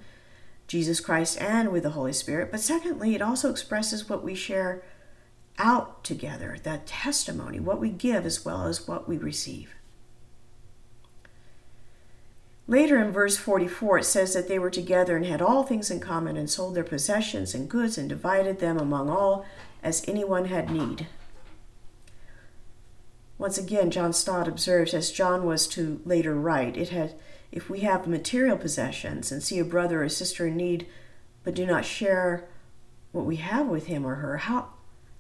Jesus 0.67 1.01
Christ, 1.01 1.41
and 1.41 1.71
with 1.71 1.83
the 1.83 1.91
Holy 1.91 2.13
Spirit. 2.13 2.51
But 2.51 2.61
secondly, 2.61 3.15
it 3.15 3.23
also 3.23 3.51
expresses 3.51 4.09
what 4.09 4.23
we 4.23 4.35
share 4.35 4.83
out 5.59 6.05
together, 6.05 6.59
that 6.63 6.87
testimony, 6.87 7.59
what 7.59 7.81
we 7.81 7.91
give 7.91 8.25
as 8.25 8.45
well 8.45 8.65
as 8.65 8.87
what 8.87 9.09
we 9.09 9.17
receive. 9.17 9.75
Later 12.69 12.99
in 13.03 13.11
verse 13.13 13.39
44, 13.39 14.01
it 14.01 14.05
says 14.05 14.35
that 14.35 14.47
they 14.47 14.59
were 14.59 14.71
together 14.71 15.17
and 15.17 15.25
had 15.25 15.41
all 15.41 15.63
things 15.63 15.91
in 15.91 16.01
common 16.01 16.37
and 16.37 16.51
sold 16.51 16.75
their 16.75 16.85
possessions 16.85 17.55
and 17.55 17.69
goods 17.69 17.97
and 17.97 18.09
divided 18.11 18.61
them 18.61 18.79
among 18.79 19.09
all 19.09 19.47
as 19.83 20.07
anyone 20.07 20.45
had 20.45 20.71
need. 20.71 21.07
Once 23.39 23.57
again, 23.57 23.91
John 23.91 24.13
Stott 24.13 24.49
observes, 24.49 24.93
as 24.93 25.13
John 25.13 25.47
was 25.47 25.67
to 25.69 26.01
later 26.05 26.35
write, 26.35 26.77
it 26.77 26.89
had, 26.89 27.15
if 27.53 27.71
we 27.71 27.81
have 27.81 28.07
material 28.07 28.57
possessions 28.57 29.31
and 29.31 29.43
see 29.43 29.59
a 29.59 29.65
brother 29.65 30.03
or 30.03 30.09
sister 30.09 30.49
in 30.49 30.57
need, 30.57 30.87
but 31.45 31.55
do 31.55 31.65
not 31.65 31.85
share 31.85 32.49
what 33.13 33.25
we 33.25 33.37
have 33.37 33.69
with 33.69 33.87
him 33.87 34.05
or 34.05 34.17
her, 34.17 34.39
how, 34.39 34.71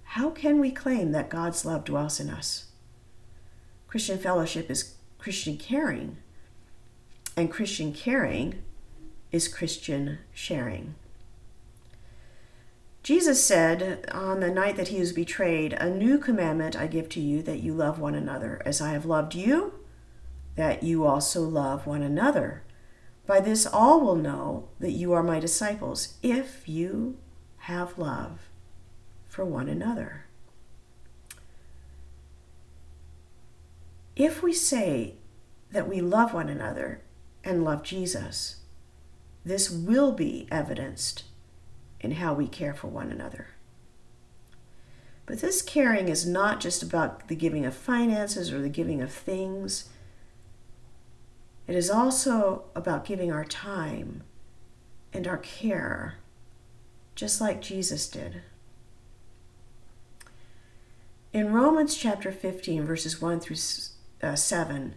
how 0.03 0.31
can 0.31 0.59
we 0.59 0.71
claim 0.71 1.13
that 1.13 1.31
God's 1.31 1.65
love 1.65 1.85
dwells 1.85 2.19
in 2.19 2.29
us? 2.29 2.67
Christian 3.87 4.19
fellowship 4.19 4.69
is 4.71 4.97
Christian 5.19 5.57
caring 5.57 6.19
and 7.39 7.53
Christian 7.53 7.93
caring 7.93 8.63
is 9.31 9.47
Christian 9.47 10.19
sharing. 10.35 10.97
Jesus 13.09 13.43
said 13.43 14.05
on 14.12 14.41
the 14.41 14.50
night 14.50 14.77
that 14.77 14.88
he 14.88 15.00
was 15.00 15.15
betrayed, 15.15 15.73
A 15.73 15.88
new 15.88 16.19
commandment 16.19 16.77
I 16.77 16.87
give 16.87 17.09
to 17.09 17.21
you 17.21 17.41
that 17.41 17.61
you 17.61 17.73
love 17.73 17.99
one 17.99 18.15
another. 18.15 18.61
As 18.67 18.83
I 18.83 18.91
have 18.91 19.07
loved 19.07 19.35
you, 19.35 19.73
that 20.57 20.83
you 20.83 21.07
also 21.07 21.41
love 21.41 21.87
one 21.87 22.03
another. 22.03 22.65
By 23.27 23.41
this 23.41 23.65
all 23.65 24.03
will 24.03 24.15
know 24.15 24.69
that 24.79 24.91
you 24.91 25.15
are 25.15 25.23
my 25.23 25.41
disciples, 25.41 26.19
if 26.23 26.69
you 26.69 27.17
have 27.61 27.99
love 27.99 28.50
for 29.27 29.43
one 29.43 29.71
another. 29.71 30.27
If 34.17 34.43
we 34.43 34.53
say 34.53 35.15
that 35.73 35.88
we 35.88 36.03
love 36.03 36.35
one 36.35 36.50
another 36.50 37.00
and 37.43 37.65
love 37.65 37.83
Jesus. 37.83 38.57
This 39.47 39.71
will 39.71 40.12
be 40.12 40.47
evidenced 40.50 41.25
in 42.00 42.12
how 42.12 42.35
we 42.35 42.47
care 42.47 42.75
for 42.75 42.87
one 42.87 43.11
another. 43.11 43.49
But 45.26 45.40
this 45.40 45.61
caring 45.61 46.09
is 46.09 46.26
not 46.26 46.59
just 46.61 46.83
about 46.83 47.28
the 47.28 47.37
giving 47.37 47.67
of 47.67 47.75
finances 47.75 48.52
or 48.52 48.62
the 48.62 48.69
giving 48.69 49.02
of 49.02 49.12
things. 49.12 49.90
It 51.67 51.76
is 51.76 51.90
also 51.90 52.64
about 52.75 53.05
giving 53.05 53.31
our 53.31 53.45
time 53.45 54.23
and 55.12 55.26
our 55.26 55.37
care, 55.37 56.17
just 57.14 57.40
like 57.40 57.61
Jesus 57.61 58.09
did. 58.09 58.43
In 61.33 61.52
Romans 61.52 61.95
chapter 61.95 62.33
15, 62.33 62.87
verses 62.87 63.21
1 63.21 63.40
through 63.40 63.57
uh, 64.23 64.35
7, 64.35 64.95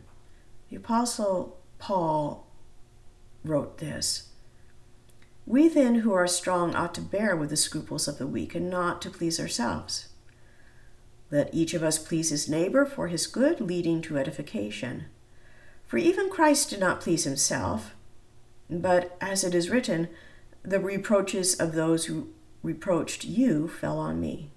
the 0.69 0.77
Apostle 0.77 1.59
Paul 1.77 2.47
wrote 3.43 3.79
this 3.79 4.30
We 5.45 5.67
then 5.67 5.95
who 5.95 6.13
are 6.13 6.27
strong 6.27 6.75
ought 6.75 6.93
to 6.95 7.01
bear 7.01 7.35
with 7.35 7.49
the 7.49 7.57
scruples 7.57 8.07
of 8.07 8.17
the 8.17 8.27
weak 8.27 8.55
and 8.55 8.69
not 8.69 9.01
to 9.01 9.09
please 9.09 9.39
ourselves. 9.39 10.09
Let 11.31 11.53
each 11.53 11.73
of 11.73 11.83
us 11.83 11.97
please 11.97 12.29
his 12.29 12.49
neighbor 12.49 12.85
for 12.85 13.07
his 13.07 13.25
good, 13.25 13.61
leading 13.61 14.01
to 14.03 14.17
edification. 14.17 15.05
For 15.87 15.97
even 15.97 16.29
Christ 16.29 16.69
did 16.69 16.79
not 16.79 17.01
please 17.01 17.23
himself, 17.23 17.95
but 18.69 19.17
as 19.19 19.43
it 19.43 19.55
is 19.55 19.69
written, 19.69 20.09
the 20.63 20.79
reproaches 20.79 21.59
of 21.59 21.73
those 21.73 22.05
who 22.05 22.29
reproached 22.63 23.25
you 23.25 23.67
fell 23.67 23.97
on 23.97 24.19
me. 24.19 24.51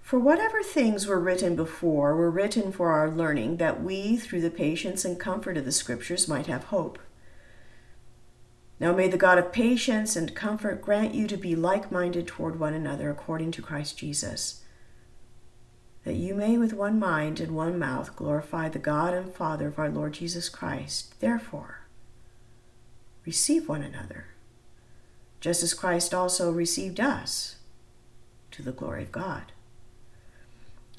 For 0.00 0.18
whatever 0.18 0.62
things 0.62 1.06
were 1.06 1.18
written 1.18 1.56
before 1.56 2.14
were 2.14 2.30
written 2.30 2.70
for 2.70 2.90
our 2.90 3.10
learning, 3.10 3.56
that 3.56 3.82
we, 3.82 4.16
through 4.16 4.42
the 4.42 4.50
patience 4.50 5.04
and 5.04 5.18
comfort 5.18 5.56
of 5.56 5.64
the 5.64 5.72
Scriptures, 5.72 6.28
might 6.28 6.46
have 6.46 6.64
hope. 6.64 6.98
Now 8.80 8.92
may 8.92 9.08
the 9.08 9.16
God 9.16 9.38
of 9.38 9.52
patience 9.52 10.16
and 10.16 10.34
comfort 10.34 10.82
grant 10.82 11.14
you 11.14 11.26
to 11.28 11.36
be 11.36 11.54
like 11.54 11.92
minded 11.92 12.26
toward 12.26 12.58
one 12.58 12.74
another 12.74 13.08
according 13.10 13.52
to 13.52 13.62
Christ 13.62 13.96
Jesus, 13.96 14.62
that 16.04 16.14
you 16.14 16.34
may 16.34 16.58
with 16.58 16.74
one 16.74 16.98
mind 16.98 17.40
and 17.40 17.54
one 17.54 17.78
mouth 17.78 18.14
glorify 18.16 18.68
the 18.68 18.78
God 18.78 19.14
and 19.14 19.32
Father 19.32 19.68
of 19.68 19.78
our 19.78 19.88
Lord 19.88 20.14
Jesus 20.14 20.48
Christ. 20.48 21.18
Therefore, 21.20 21.86
receive 23.24 23.68
one 23.68 23.82
another, 23.82 24.26
just 25.40 25.62
as 25.62 25.72
Christ 25.72 26.12
also 26.12 26.52
received 26.52 27.00
us 27.00 27.56
to 28.50 28.62
the 28.62 28.72
glory 28.72 29.04
of 29.04 29.12
God. 29.12 29.53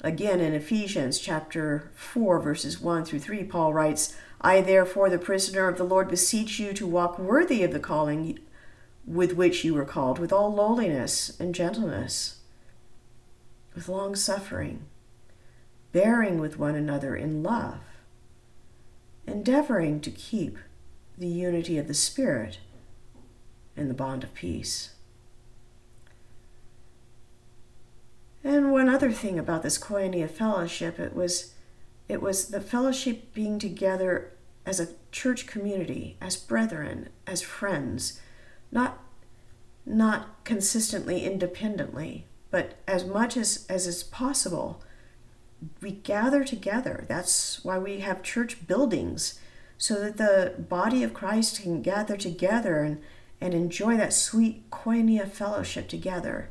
Again, 0.02 0.40
in 0.40 0.52
Ephesians 0.52 1.18
chapter 1.18 1.90
4, 1.94 2.38
verses 2.40 2.80
1 2.80 3.04
through 3.04 3.20
3, 3.20 3.44
Paul 3.44 3.72
writes, 3.72 4.16
I 4.40 4.60
therefore, 4.60 5.08
the 5.08 5.18
prisoner 5.18 5.68
of 5.68 5.78
the 5.78 5.84
Lord, 5.84 6.08
beseech 6.08 6.58
you 6.58 6.72
to 6.74 6.86
walk 6.86 7.18
worthy 7.18 7.62
of 7.62 7.72
the 7.72 7.80
calling 7.80 8.38
with 9.06 9.34
which 9.34 9.64
you 9.64 9.72
were 9.72 9.84
called, 9.84 10.18
with 10.18 10.32
all 10.32 10.52
lowliness 10.52 11.38
and 11.40 11.54
gentleness, 11.54 12.40
with 13.74 13.88
long 13.88 14.14
suffering, 14.14 14.84
bearing 15.92 16.38
with 16.38 16.58
one 16.58 16.74
another 16.74 17.16
in 17.16 17.42
love, 17.42 17.78
endeavoring 19.26 20.00
to 20.00 20.10
keep 20.10 20.58
the 21.16 21.28
unity 21.28 21.78
of 21.78 21.88
the 21.88 21.94
Spirit 21.94 22.58
in 23.76 23.88
the 23.88 23.94
bond 23.94 24.22
of 24.24 24.34
peace. 24.34 24.95
And 28.46 28.70
one 28.70 28.88
other 28.88 29.10
thing 29.10 29.40
about 29.40 29.64
this 29.64 29.76
koinonia 29.76 30.30
fellowship, 30.30 31.00
it 31.00 31.16
was 31.16 31.54
it 32.08 32.22
was 32.22 32.46
the 32.46 32.60
fellowship 32.60 33.34
being 33.34 33.58
together 33.58 34.34
as 34.64 34.78
a 34.78 34.90
church 35.10 35.48
community, 35.48 36.16
as 36.20 36.36
brethren, 36.36 37.08
as 37.26 37.42
friends, 37.42 38.20
not 38.70 39.02
not 39.84 40.44
consistently 40.44 41.24
independently, 41.24 42.26
but 42.52 42.74
as 42.86 43.04
much 43.04 43.36
as, 43.36 43.66
as 43.68 43.88
is 43.88 44.04
possible, 44.04 44.80
we 45.80 45.90
gather 45.90 46.44
together. 46.44 47.04
That's 47.08 47.64
why 47.64 47.78
we 47.78 47.98
have 47.98 48.22
church 48.22 48.68
buildings, 48.68 49.40
so 49.76 49.94
that 50.00 50.18
the 50.18 50.54
body 50.56 51.02
of 51.02 51.12
Christ 51.14 51.62
can 51.62 51.82
gather 51.82 52.16
together 52.16 52.84
and, 52.84 53.02
and 53.40 53.54
enjoy 53.54 53.96
that 53.96 54.12
sweet 54.12 54.70
koinonia 54.70 55.28
fellowship 55.28 55.88
together 55.88 56.48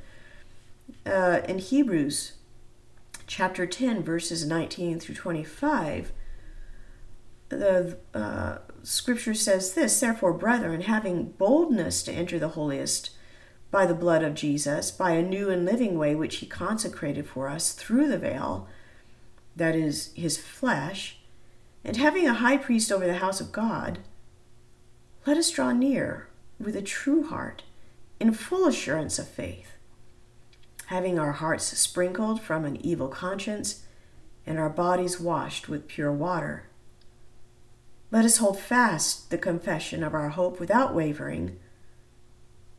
uh, 1.06 1.42
in 1.48 1.60
Hebrews 1.60 2.34
chapter 3.28 3.66
10, 3.66 4.04
verses 4.04 4.46
19 4.46 5.00
through 5.00 5.16
25, 5.16 6.12
the 7.50 7.98
uh, 8.14 8.58
scripture 8.84 9.34
says 9.34 9.74
this 9.74 10.00
Therefore, 10.00 10.34
brethren, 10.34 10.82
having 10.82 11.32
boldness 11.38 12.04
to 12.04 12.12
enter 12.12 12.40
the 12.40 12.50
holiest 12.50 13.12
by 13.72 13.86
the 13.86 13.94
blood 13.94 14.24
of 14.24 14.36
Jesus, 14.36 14.92
by 14.92 15.12
a 15.12 15.22
new 15.22 15.50
and 15.50 15.66
living 15.66 15.98
way 15.98 16.16
which 16.16 16.38
he 16.38 16.46
consecrated 16.46 17.28
for 17.28 17.50
us 17.50 17.74
through 17.74 18.08
the 18.08 18.18
veil, 18.18 18.68
that 19.56 19.76
is, 19.76 20.12
his 20.16 20.38
flesh, 20.38 21.20
and 21.84 21.98
having 21.98 22.28
a 22.28 22.36
high 22.36 22.58
priest 22.58 22.92
over 22.92 23.06
the 23.06 23.16
house 23.16 23.40
of 23.40 23.52
God, 23.52 24.00
let 25.26 25.38
us 25.38 25.52
draw 25.52 25.72
near 25.72 26.30
with 26.60 26.76
a 26.76 26.82
true 26.82 27.28
heart, 27.28 27.64
in 28.20 28.34
full 28.34 28.66
assurance 28.66 29.20
of 29.20 29.28
faith 29.28 29.75
having 30.88 31.18
our 31.18 31.34
hearts 31.34 31.66
sprinkled 31.78 32.42
from 32.42 32.66
an 32.66 32.78
evil 32.86 33.08
conscience 33.08 33.84
and 34.46 34.60
our 34.60 34.70
bodies 34.70 35.20
washed 35.20 35.68
with 35.68 35.88
pure 35.88 36.12
water. 36.12 36.68
Let 38.12 38.26
us 38.26 38.38
hold 38.38 38.60
fast 38.60 39.30
the 39.32 39.38
confession 39.38 40.04
of 40.04 40.14
our 40.14 40.30
hope 40.30 40.60
without 40.60 40.94
wavering, 40.94 41.58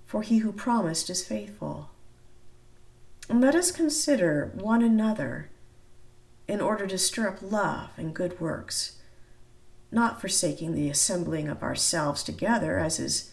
for 0.04 0.22
he 0.22 0.38
who 0.38 0.52
promised 0.52 1.10
is 1.10 1.26
faithful. 1.26 1.90
And 3.28 3.40
let 3.40 3.56
us 3.56 3.72
consider 3.72 4.52
one 4.54 4.82
another 4.82 5.50
in 6.46 6.60
order 6.60 6.86
to 6.86 6.96
stir 6.96 7.28
up 7.28 7.38
love 7.42 7.90
and 7.96 8.14
good 8.14 8.40
works, 8.40 8.98
not 9.90 10.20
forsaking 10.20 10.74
the 10.74 10.88
assembling 10.88 11.48
of 11.48 11.62
ourselves 11.62 12.22
together, 12.22 12.78
as 12.78 13.00
is 13.00 13.32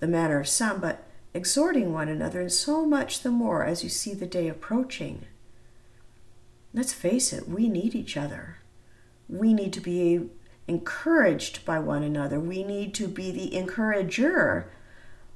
the 0.00 0.06
manner 0.06 0.40
of 0.40 0.48
some, 0.48 0.80
but 0.80 1.03
exhorting 1.34 1.92
one 1.92 2.08
another, 2.08 2.40
and 2.40 2.52
so 2.52 2.86
much 2.86 3.20
the 3.20 3.30
more 3.30 3.64
as 3.64 3.82
you 3.82 3.90
see 3.90 4.14
the 4.14 4.26
day 4.26 4.48
approaching. 4.48 5.26
Let's 6.72 6.92
face 6.92 7.32
it, 7.32 7.48
we 7.48 7.68
need 7.68 7.94
each 7.94 8.16
other. 8.16 8.58
We 9.28 9.52
need 9.52 9.72
to 9.74 9.80
be 9.80 10.30
encouraged 10.66 11.64
by 11.64 11.78
one 11.80 12.02
another. 12.02 12.40
We 12.40 12.62
need 12.62 12.94
to 12.94 13.08
be 13.08 13.30
the 13.30 13.54
encourager 13.54 14.70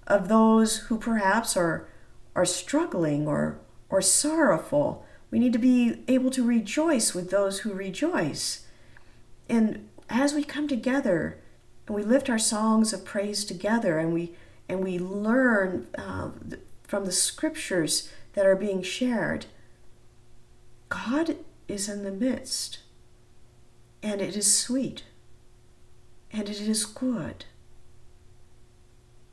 of 0.07 0.29
those 0.29 0.79
who 0.79 0.99
perhaps 0.99 1.57
are, 1.57 1.89
are 2.35 2.47
struggling 2.47 3.27
or, 3.27 3.59
or 3.91 4.01
sorrowful. 4.01 5.05
We 5.31 5.39
need 5.39 5.53
to 5.53 5.59
be 5.59 6.03
able 6.09 6.31
to 6.31 6.45
rejoice 6.45 7.15
with 7.15 7.31
those 7.31 7.61
who 7.61 7.73
rejoice. 7.73 8.67
And 9.49 9.89
as 10.09 10.33
we 10.33 10.45
come 10.45 10.69
together 10.69 11.39
and 11.87 11.95
we 11.95 12.03
lift 12.03 12.31
our 12.31 12.39
songs 12.39 12.93
of 12.93 13.05
praise 13.05 13.45
together 13.45 13.99
and 13.99 14.13
we 14.13 14.35
and 14.69 14.83
we 14.83 14.99
learn 14.99 15.87
uh, 15.97 16.31
from 16.83 17.05
the 17.05 17.13
scriptures 17.13 18.11
that 18.35 18.47
are 18.47 18.57
being 18.57 18.83
shared, 18.83 19.47
God 20.89 21.37
is 21.67 21.89
in 21.89 22.05
the 22.05 22.13
midst, 22.13 22.81
and 24.03 24.21
it 24.21 24.37
is 24.37 24.53
sweet, 24.57 25.05
and 26.33 26.49
it 26.49 26.61
is 26.61 26.87
good, 26.87 27.45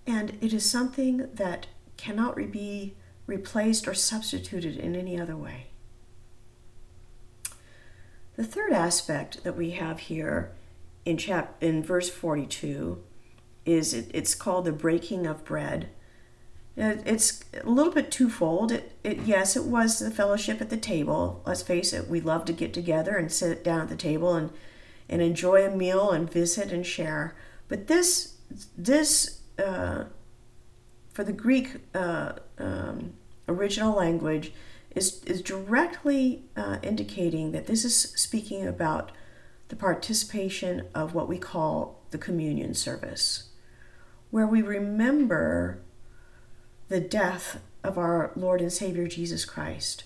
and 0.07 0.37
it 0.41 0.53
is 0.53 0.69
something 0.69 1.29
that 1.33 1.67
cannot 1.97 2.35
be 2.51 2.95
replaced 3.27 3.87
or 3.87 3.93
substituted 3.93 4.77
in 4.77 4.95
any 4.95 5.19
other 5.19 5.35
way. 5.35 5.67
The 8.35 8.43
third 8.43 8.73
aspect 8.73 9.43
that 9.43 9.55
we 9.55 9.71
have 9.71 9.99
here 9.99 10.51
in 11.05 11.17
chap 11.17 11.55
in 11.61 11.81
verse 11.81 12.09
42 12.09 13.01
is 13.65 13.93
it, 13.93 14.09
it's 14.13 14.35
called 14.35 14.65
the 14.65 14.71
breaking 14.71 15.25
of 15.25 15.43
bread. 15.43 15.89
it's 16.77 17.43
a 17.63 17.69
little 17.69 17.91
bit 17.91 18.11
twofold. 18.11 18.71
It, 18.71 18.91
it, 19.03 19.19
yes, 19.21 19.55
it 19.55 19.63
was 19.63 19.99
the 19.99 20.11
fellowship 20.11 20.61
at 20.61 20.69
the 20.69 20.77
table. 20.77 21.41
Let's 21.45 21.63
face 21.63 21.93
it, 21.93 22.07
we 22.07 22.21
love 22.21 22.45
to 22.45 22.53
get 22.53 22.73
together 22.73 23.15
and 23.15 23.31
sit 23.31 23.63
down 23.63 23.81
at 23.81 23.89
the 23.89 23.95
table 23.95 24.33
and, 24.33 24.51
and 25.09 25.21
enjoy 25.21 25.65
a 25.65 25.75
meal 25.75 26.11
and 26.11 26.31
visit 26.31 26.71
and 26.71 26.85
share. 26.85 27.35
But 27.67 27.87
this, 27.87 28.35
this 28.77 29.41
uh, 29.57 30.05
for 31.15 31.23
the 31.23 31.33
Greek 31.33 31.77
uh, 31.93 32.33
um, 32.59 33.13
original 33.47 33.95
language, 33.95 34.51
is, 34.95 35.23
is 35.25 35.41
directly 35.41 36.43
uh, 36.55 36.77
indicating 36.81 37.51
that 37.51 37.67
this 37.67 37.85
is 37.85 37.95
speaking 37.95 38.65
about 38.65 39.11
the 39.67 39.75
participation 39.75 40.87
of 40.93 41.13
what 41.13 41.27
we 41.27 41.37
call 41.37 42.01
the 42.11 42.17
communion 42.17 42.73
service 42.73 43.49
where 44.35 44.45
we 44.45 44.61
remember 44.61 45.79
the 46.89 46.99
death 46.99 47.61
of 47.85 47.97
our 47.97 48.33
Lord 48.35 48.59
and 48.59 48.73
Savior 48.73 49.07
Jesus 49.07 49.45
Christ. 49.45 50.03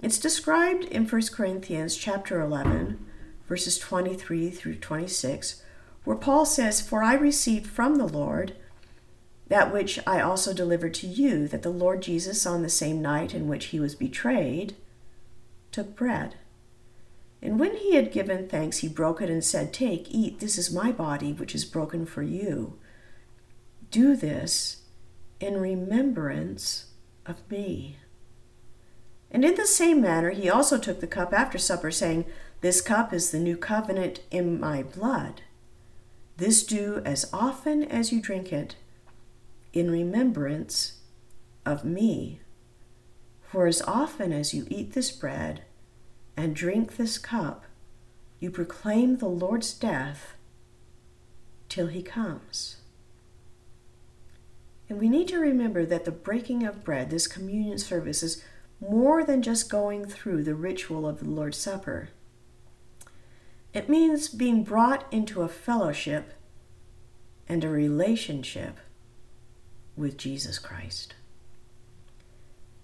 It's 0.00 0.20
described 0.20 0.84
in 0.84 1.08
1 1.08 1.22
Corinthians 1.32 1.96
chapter 1.96 2.40
11, 2.40 3.04
verses 3.48 3.76
23 3.76 4.50
through 4.50 4.76
26, 4.76 5.60
where 6.04 6.16
Paul 6.16 6.46
says, 6.46 6.80
For 6.80 7.02
I 7.02 7.14
received 7.14 7.66
from 7.66 7.96
the 7.96 8.06
Lord 8.06 8.54
that 9.48 9.72
which 9.72 9.98
I 10.06 10.20
also 10.20 10.54
delivered 10.54 10.94
to 10.94 11.08
you, 11.08 11.48
that 11.48 11.62
the 11.62 11.70
Lord 11.70 12.00
Jesus, 12.00 12.46
on 12.46 12.62
the 12.62 12.68
same 12.68 13.02
night 13.02 13.34
in 13.34 13.48
which 13.48 13.64
he 13.66 13.80
was 13.80 13.96
betrayed, 13.96 14.76
took 15.72 15.96
bread. 15.96 16.36
And 17.42 17.58
when 17.58 17.74
he 17.74 17.96
had 17.96 18.12
given 18.12 18.48
thanks, 18.48 18.78
he 18.78 18.88
broke 18.88 19.20
it 19.20 19.28
and 19.28 19.42
said, 19.42 19.72
Take, 19.72 20.14
eat, 20.14 20.38
this 20.38 20.58
is 20.58 20.72
my 20.72 20.92
body, 20.92 21.32
which 21.32 21.56
is 21.56 21.64
broken 21.64 22.06
for 22.06 22.22
you. 22.22 22.78
Do 23.90 24.16
this 24.16 24.82
in 25.40 25.60
remembrance 25.60 26.86
of 27.26 27.48
me. 27.50 27.98
And 29.30 29.44
in 29.44 29.54
the 29.54 29.66
same 29.66 30.00
manner, 30.00 30.30
he 30.30 30.48
also 30.48 30.78
took 30.78 31.00
the 31.00 31.06
cup 31.06 31.32
after 31.32 31.58
supper, 31.58 31.90
saying, 31.90 32.24
This 32.60 32.80
cup 32.80 33.12
is 33.12 33.30
the 33.30 33.38
new 33.38 33.56
covenant 33.56 34.20
in 34.30 34.58
my 34.58 34.82
blood. 34.82 35.42
This 36.36 36.64
do 36.64 37.02
as 37.04 37.28
often 37.32 37.84
as 37.84 38.12
you 38.12 38.20
drink 38.20 38.52
it 38.52 38.76
in 39.72 39.90
remembrance 39.90 41.00
of 41.66 41.84
me. 41.84 42.40
For 43.42 43.66
as 43.66 43.82
often 43.82 44.32
as 44.32 44.54
you 44.54 44.66
eat 44.70 44.92
this 44.92 45.10
bread 45.10 45.62
and 46.36 46.54
drink 46.54 46.96
this 46.96 47.18
cup, 47.18 47.64
you 48.40 48.50
proclaim 48.50 49.16
the 49.16 49.28
Lord's 49.28 49.72
death 49.72 50.34
till 51.68 51.88
he 51.88 52.02
comes. 52.02 52.77
And 54.88 54.98
we 54.98 55.08
need 55.08 55.28
to 55.28 55.38
remember 55.38 55.84
that 55.84 56.04
the 56.04 56.10
breaking 56.10 56.64
of 56.64 56.84
bread, 56.84 57.10
this 57.10 57.26
communion 57.26 57.78
service, 57.78 58.22
is 58.22 58.42
more 58.80 59.24
than 59.24 59.42
just 59.42 59.70
going 59.70 60.06
through 60.06 60.44
the 60.44 60.54
ritual 60.54 61.06
of 61.06 61.18
the 61.18 61.28
Lord's 61.28 61.58
Supper. 61.58 62.08
It 63.74 63.88
means 63.88 64.28
being 64.28 64.64
brought 64.64 65.04
into 65.12 65.42
a 65.42 65.48
fellowship 65.48 66.32
and 67.48 67.64
a 67.64 67.68
relationship 67.68 68.78
with 69.96 70.16
Jesus 70.16 70.58
Christ. 70.58 71.14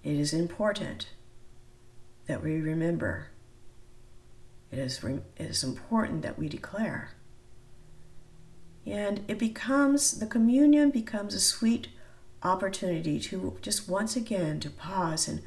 It 0.03 0.17
is 0.17 0.35
important 0.35 1.09
that 2.27 2.43
we 2.43 2.61
remember. 2.61 3.29
It 4.71 4.79
is, 4.79 5.03
it 5.03 5.23
is 5.39 5.65
important 5.65 6.23
that 6.23 6.39
we 6.39 6.49
declare. 6.49 7.13
And 8.87 9.25
it 9.29 9.39
becomes, 9.39 10.19
the 10.19 10.27
communion 10.27 10.91
becomes 10.91 11.35
a 11.35 11.41
sweet 11.41 11.89
opportunity 12.45 13.19
to 13.19 13.59
just 13.63 13.89
once 13.89 14.15
again 14.15 14.61
to 14.61 14.71
pause 14.71 15.27
and 15.27 15.43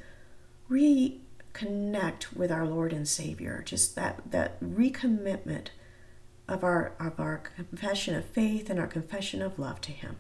reconnect 0.70 2.36
with 2.36 2.52
our 2.52 2.66
Lord 2.66 2.92
and 2.92 3.08
Savior. 3.08 3.62
Just 3.66 3.96
that, 3.96 4.32
that 4.32 4.60
recommitment 4.62 5.68
of 6.48 6.64
our, 6.64 6.94
of 7.00 7.20
our 7.20 7.38
confession 7.38 8.16
of 8.16 8.26
faith 8.26 8.70
and 8.70 8.80
our 8.80 8.88
confession 8.88 9.42
of 9.42 9.60
love 9.60 9.80
to 9.82 9.92
Him. 9.92 10.18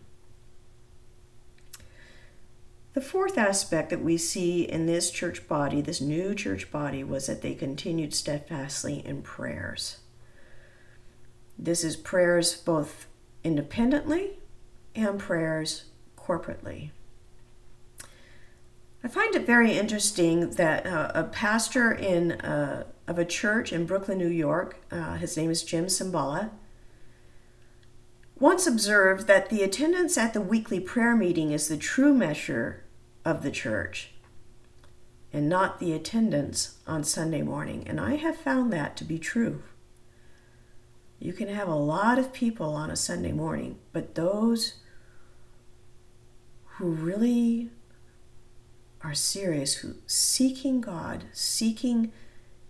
The 2.93 3.01
fourth 3.01 3.37
aspect 3.37 3.91
that 3.91 4.03
we 4.03 4.17
see 4.17 4.63
in 4.63 4.87
this 4.87 5.11
church 5.11 5.47
body, 5.47 5.81
this 5.81 6.01
new 6.01 6.33
church 6.33 6.71
body, 6.71 7.03
was 7.03 7.27
that 7.27 7.43
they 7.43 7.53
continued 7.53 8.13
steadfastly 8.13 9.03
in 9.05 9.21
prayers. 9.21 9.97
This 11.59 11.83
is 11.83 11.95
prayers 11.95 12.55
both 12.55 13.07
independently 13.43 14.39
and 14.95 15.19
prayers 15.19 15.85
corporately. 16.27 16.89
I 19.03 19.07
find 19.07 19.33
it 19.35 19.45
very 19.45 19.77
interesting 19.77 20.51
that 20.51 20.85
uh, 20.85 21.11
a 21.13 21.23
pastor 21.23 21.91
in 21.91 22.33
uh, 22.33 22.83
of 23.07 23.17
a 23.17 23.25
church 23.25 23.71
in 23.71 23.85
Brooklyn, 23.85 24.17
New 24.17 24.27
York, 24.27 24.83
uh, 24.91 25.15
his 25.15 25.37
name 25.37 25.49
is 25.49 25.63
Jim 25.63 25.85
Cymbala, 25.85 26.49
once 28.39 28.67
observed 28.67 29.27
that 29.27 29.49
the 29.49 29.63
attendance 29.63 30.17
at 30.17 30.33
the 30.33 30.41
weekly 30.41 30.79
prayer 30.79 31.15
meeting 31.15 31.51
is 31.51 31.67
the 31.67 31.77
true 31.77 32.13
measure 32.13 32.83
of 33.23 33.43
the 33.43 33.51
church 33.51 34.11
and 35.33 35.49
not 35.49 35.79
the 35.79 35.93
attendance 35.93 36.77
on 36.85 37.03
Sunday 37.03 37.41
morning. 37.41 37.83
And 37.87 37.99
I 37.99 38.15
have 38.15 38.37
found 38.37 38.71
that 38.73 38.95
to 38.97 39.03
be 39.03 39.17
true. 39.19 39.63
You 41.19 41.33
can 41.33 41.47
have 41.47 41.67
a 41.67 41.75
lot 41.75 42.19
of 42.19 42.33
people 42.33 42.75
on 42.75 42.91
a 42.91 42.95
Sunday 42.95 43.31
morning, 43.31 43.79
but 43.91 44.15
those 44.15 44.75
who 46.77 46.89
really 46.89 47.69
are 49.01 49.13
serious, 49.13 49.75
who 49.75 49.95
seeking 50.05 50.81
God, 50.81 51.25
seeking 51.31 52.11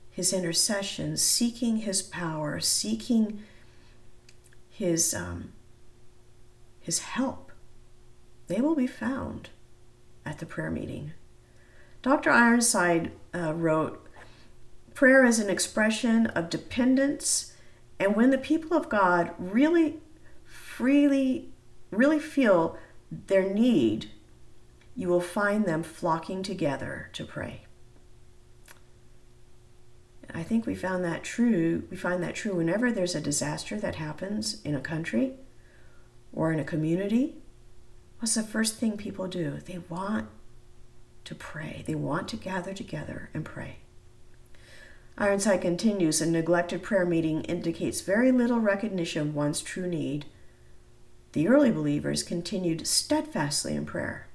his 0.10 0.34
intercession, 0.34 1.18
seeking 1.18 1.78
his 1.78 2.02
power, 2.02 2.60
seeking 2.60 3.44
his 4.70 5.14
um, 5.14 5.52
his 6.80 7.00
help, 7.00 7.52
they 8.48 8.62
will 8.62 8.76
be 8.76 8.88
found 8.88 9.50
at 10.26 10.40
the 10.40 10.46
prayer 10.46 10.72
meeting. 10.72 11.12
Dr. 12.02 12.30
Ironside 12.30 13.12
uh, 13.36 13.54
wrote 13.54 14.08
Prayer 14.94 15.26
is 15.26 15.40
an 15.40 15.50
expression 15.50 16.28
of 16.28 16.50
dependence, 16.50 17.54
and 18.00 18.16
when 18.16 18.30
the 18.30 18.38
people 18.38 18.78
of 18.78 18.88
God 18.88 19.34
really, 19.38 19.98
freely, 20.46 21.50
really 21.92 22.20
feel 22.20 22.78
their 23.12 23.44
need, 23.54 24.12
you 24.96 25.08
will 25.08 25.22
find 25.22 25.66
them 25.66 25.84
flocking 25.84 26.44
together 26.44 27.10
to 27.14 27.24
pray. 27.24 27.62
I 30.34 30.44
think 30.44 30.66
we 30.66 30.76
found 30.76 31.06
that 31.06 31.24
true. 31.24 31.84
We 31.90 31.98
find 31.98 32.22
that 32.22 32.36
true 32.36 32.56
whenever 32.56 32.92
there's 32.92 33.16
a 33.16 33.22
disaster 33.22 33.80
that 33.80 33.96
happens 33.96 34.62
in 34.64 34.76
a 34.76 34.82
country 34.82 35.34
or 36.34 36.52
in 36.52 36.60
a 36.60 36.66
community 36.66 37.36
What's 38.20 38.34
the 38.34 38.44
first 38.44 38.78
thing 38.78 38.98
people 38.98 39.28
do? 39.28 39.60
They 39.66 39.78
want 39.90 40.28
to 41.26 41.36
pray, 41.36 41.84
they 41.86 41.94
want 41.94 42.28
to 42.30 42.36
gather 42.36 42.74
together 42.74 43.30
and 43.34 43.46
pray. 43.46 43.78
Ironside 45.20 45.62
continues 45.62 46.22
a 46.22 46.26
neglected 46.26 46.82
prayer 46.82 47.06
meeting 47.06 47.42
indicates 47.44 48.02
very 48.02 48.32
little 48.32 48.60
recognition 48.60 49.22
of 49.22 49.36
one's 49.36 49.62
true 49.62 49.88
need. 49.88 50.26
The 51.34 51.48
early 51.48 51.72
believers 51.72 52.24
continued 52.24 52.88
steadfastly 52.88 53.76
in 53.76 53.86
prayer, 53.86 54.28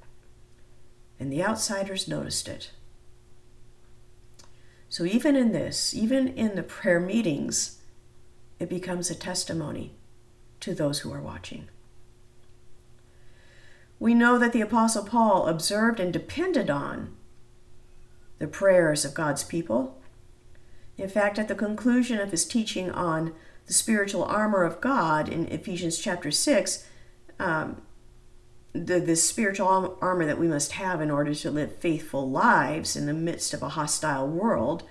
and 1.18 1.32
the 1.32 1.42
outsiders 1.42 2.06
noticed 2.06 2.48
it. 2.48 2.70
So, 4.88 5.04
even 5.04 5.36
in 5.36 5.52
this, 5.52 5.94
even 5.94 6.28
in 6.28 6.54
the 6.54 6.62
prayer 6.62 7.00
meetings, 7.00 7.78
it 8.58 8.68
becomes 8.68 9.10
a 9.10 9.14
testimony 9.14 9.92
to 10.60 10.74
those 10.74 11.00
who 11.00 11.12
are 11.12 11.20
watching. 11.20 11.68
We 13.98 14.14
know 14.14 14.38
that 14.38 14.52
the 14.52 14.60
Apostle 14.60 15.04
Paul 15.04 15.46
observed 15.46 15.98
and 15.98 16.12
depended 16.12 16.68
on 16.68 17.14
the 18.38 18.48
prayers 18.48 19.04
of 19.04 19.14
God's 19.14 19.44
people. 19.44 20.00
In 20.98 21.08
fact, 21.08 21.38
at 21.38 21.48
the 21.48 21.54
conclusion 21.54 22.18
of 22.20 22.32
his 22.32 22.44
teaching 22.44 22.90
on 22.90 23.32
the 23.66 23.72
spiritual 23.72 24.24
armor 24.24 24.64
of 24.64 24.80
God 24.80 25.28
in 25.28 25.46
Ephesians 25.48 25.98
chapter 25.98 26.30
6, 26.30 26.86
um, 27.38 27.82
the, 28.72 29.00
the 29.00 29.16
spiritual 29.16 29.98
armor 30.00 30.24
that 30.26 30.38
we 30.38 30.48
must 30.48 30.72
have 30.72 31.00
in 31.00 31.10
order 31.10 31.34
to 31.34 31.50
live 31.50 31.76
faithful 31.76 32.28
lives 32.28 32.96
in 32.96 33.06
the 33.06 33.12
midst 33.12 33.52
of 33.52 33.62
a 33.62 33.70
hostile 33.70 34.26
world, 34.26 34.84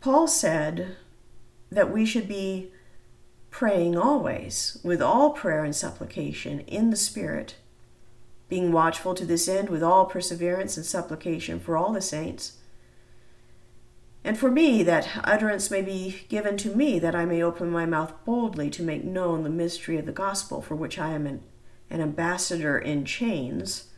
Paul 0.00 0.28
said 0.28 0.96
that 1.70 1.92
we 1.92 2.06
should 2.06 2.28
be 2.28 2.70
praying 3.50 3.96
always, 3.96 4.78
with 4.84 5.02
all 5.02 5.30
prayer 5.30 5.64
and 5.64 5.74
supplication 5.74 6.60
in 6.60 6.90
the 6.90 6.96
Spirit, 6.96 7.56
being 8.48 8.72
watchful 8.72 9.14
to 9.14 9.26
this 9.26 9.48
end 9.48 9.68
with 9.68 9.82
all 9.82 10.06
perseverance 10.06 10.76
and 10.76 10.86
supplication 10.86 11.58
for 11.58 11.76
all 11.76 11.92
the 11.92 12.00
saints. 12.00 12.57
And 14.24 14.36
for 14.36 14.50
me, 14.50 14.82
that 14.82 15.08
utterance 15.24 15.70
may 15.70 15.82
be 15.82 16.22
given 16.28 16.56
to 16.58 16.74
me, 16.74 16.98
that 16.98 17.14
I 17.14 17.24
may 17.24 17.42
open 17.42 17.70
my 17.70 17.86
mouth 17.86 18.12
boldly 18.24 18.68
to 18.70 18.82
make 18.82 19.04
known 19.04 19.42
the 19.42 19.50
mystery 19.50 19.96
of 19.96 20.06
the 20.06 20.12
gospel, 20.12 20.60
for 20.60 20.74
which 20.74 20.98
I 20.98 21.10
am 21.10 21.26
an, 21.26 21.42
an 21.88 22.00
ambassador 22.00 22.78
in 22.78 23.04
chains, 23.04 23.88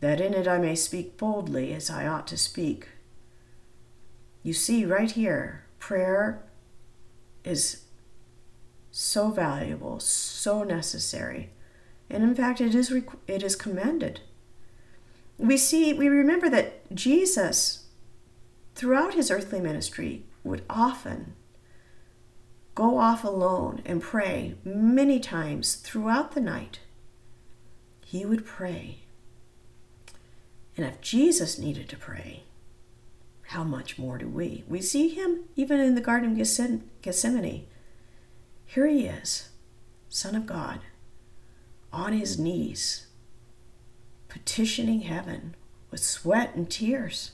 that 0.00 0.20
in 0.20 0.34
it 0.34 0.48
I 0.48 0.58
may 0.58 0.74
speak 0.74 1.16
boldly 1.16 1.72
as 1.72 1.90
I 1.90 2.06
ought 2.06 2.26
to 2.28 2.36
speak. 2.36 2.88
You 4.42 4.52
see, 4.52 4.84
right 4.84 5.10
here, 5.10 5.64
prayer 5.78 6.42
is 7.44 7.82
so 8.90 9.30
valuable, 9.30 10.00
so 10.00 10.62
necessary. 10.62 11.50
And 12.08 12.22
in 12.22 12.34
fact, 12.34 12.60
it 12.60 12.74
is, 12.74 12.90
it 13.26 13.42
is 13.42 13.56
commended. 13.56 14.20
We 15.38 15.56
see, 15.56 15.92
we 15.92 16.08
remember 16.08 16.48
that 16.50 16.94
Jesus, 16.94 17.85
throughout 18.76 19.14
his 19.14 19.30
earthly 19.30 19.60
ministry, 19.60 20.22
would 20.44 20.62
often 20.70 21.34
go 22.76 22.98
off 22.98 23.24
alone 23.24 23.82
and 23.84 24.00
pray 24.00 24.54
many 24.64 25.18
times 25.18 25.74
throughout 25.74 26.32
the 26.32 26.40
night. 26.40 26.78
He 28.04 28.24
would 28.24 28.46
pray. 28.46 28.98
And 30.76 30.86
if 30.86 31.00
Jesus 31.00 31.58
needed 31.58 31.88
to 31.88 31.96
pray, 31.96 32.44
how 33.48 33.64
much 33.64 33.98
more 33.98 34.18
do 34.18 34.28
we? 34.28 34.62
We 34.68 34.80
see 34.80 35.08
him 35.08 35.44
even 35.56 35.80
in 35.80 35.96
the 35.96 36.00
Garden 36.00 36.32
of 36.32 36.36
Gethsemane 37.02 37.66
here 38.66 38.86
he 38.86 39.06
is, 39.06 39.48
Son 40.08 40.34
of 40.34 40.44
God, 40.44 40.80
on 41.92 42.12
his 42.12 42.38
knees, 42.38 43.06
petitioning 44.28 45.02
heaven 45.02 45.54
with 45.90 46.02
sweat 46.02 46.54
and 46.54 46.68
tears. 46.68 47.30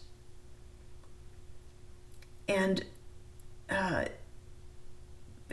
And 2.49 2.85
uh, 3.71 4.07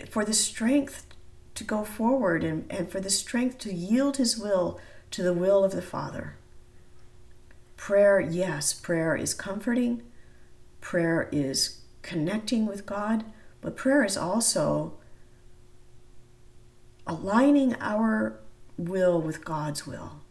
for 0.10 0.25
the 0.25 0.34
strength 0.34 1.06
to 1.56 1.63
go 1.63 1.84
forward 1.84 2.43
and, 2.43 2.65
and 2.69 2.89
for 2.89 2.99
the 2.99 3.10
strength 3.10 3.58
to 3.60 3.73
yield 3.73 4.17
his 4.17 4.38
will 4.38 4.80
to 5.12 5.23
the 5.23 5.34
will 5.34 5.63
of 5.63 5.71
the 5.71 5.82
Father. 5.82 6.36
Prayer, 7.75 8.19
yes, 8.19 8.73
prayer 8.73 9.15
is 9.15 9.34
comforting, 9.34 10.04
prayer 10.82 11.30
is 11.32 11.82
connecting 12.02 12.65
with 12.65 12.86
God, 12.86 13.25
but 13.62 13.75
prayer 13.75 14.04
is 14.04 14.17
also 14.17 14.93
aligning 17.08 17.75
our 17.80 18.39
will 18.78 19.21
with 19.21 19.43
God's 19.43 19.88
will, 19.88 20.21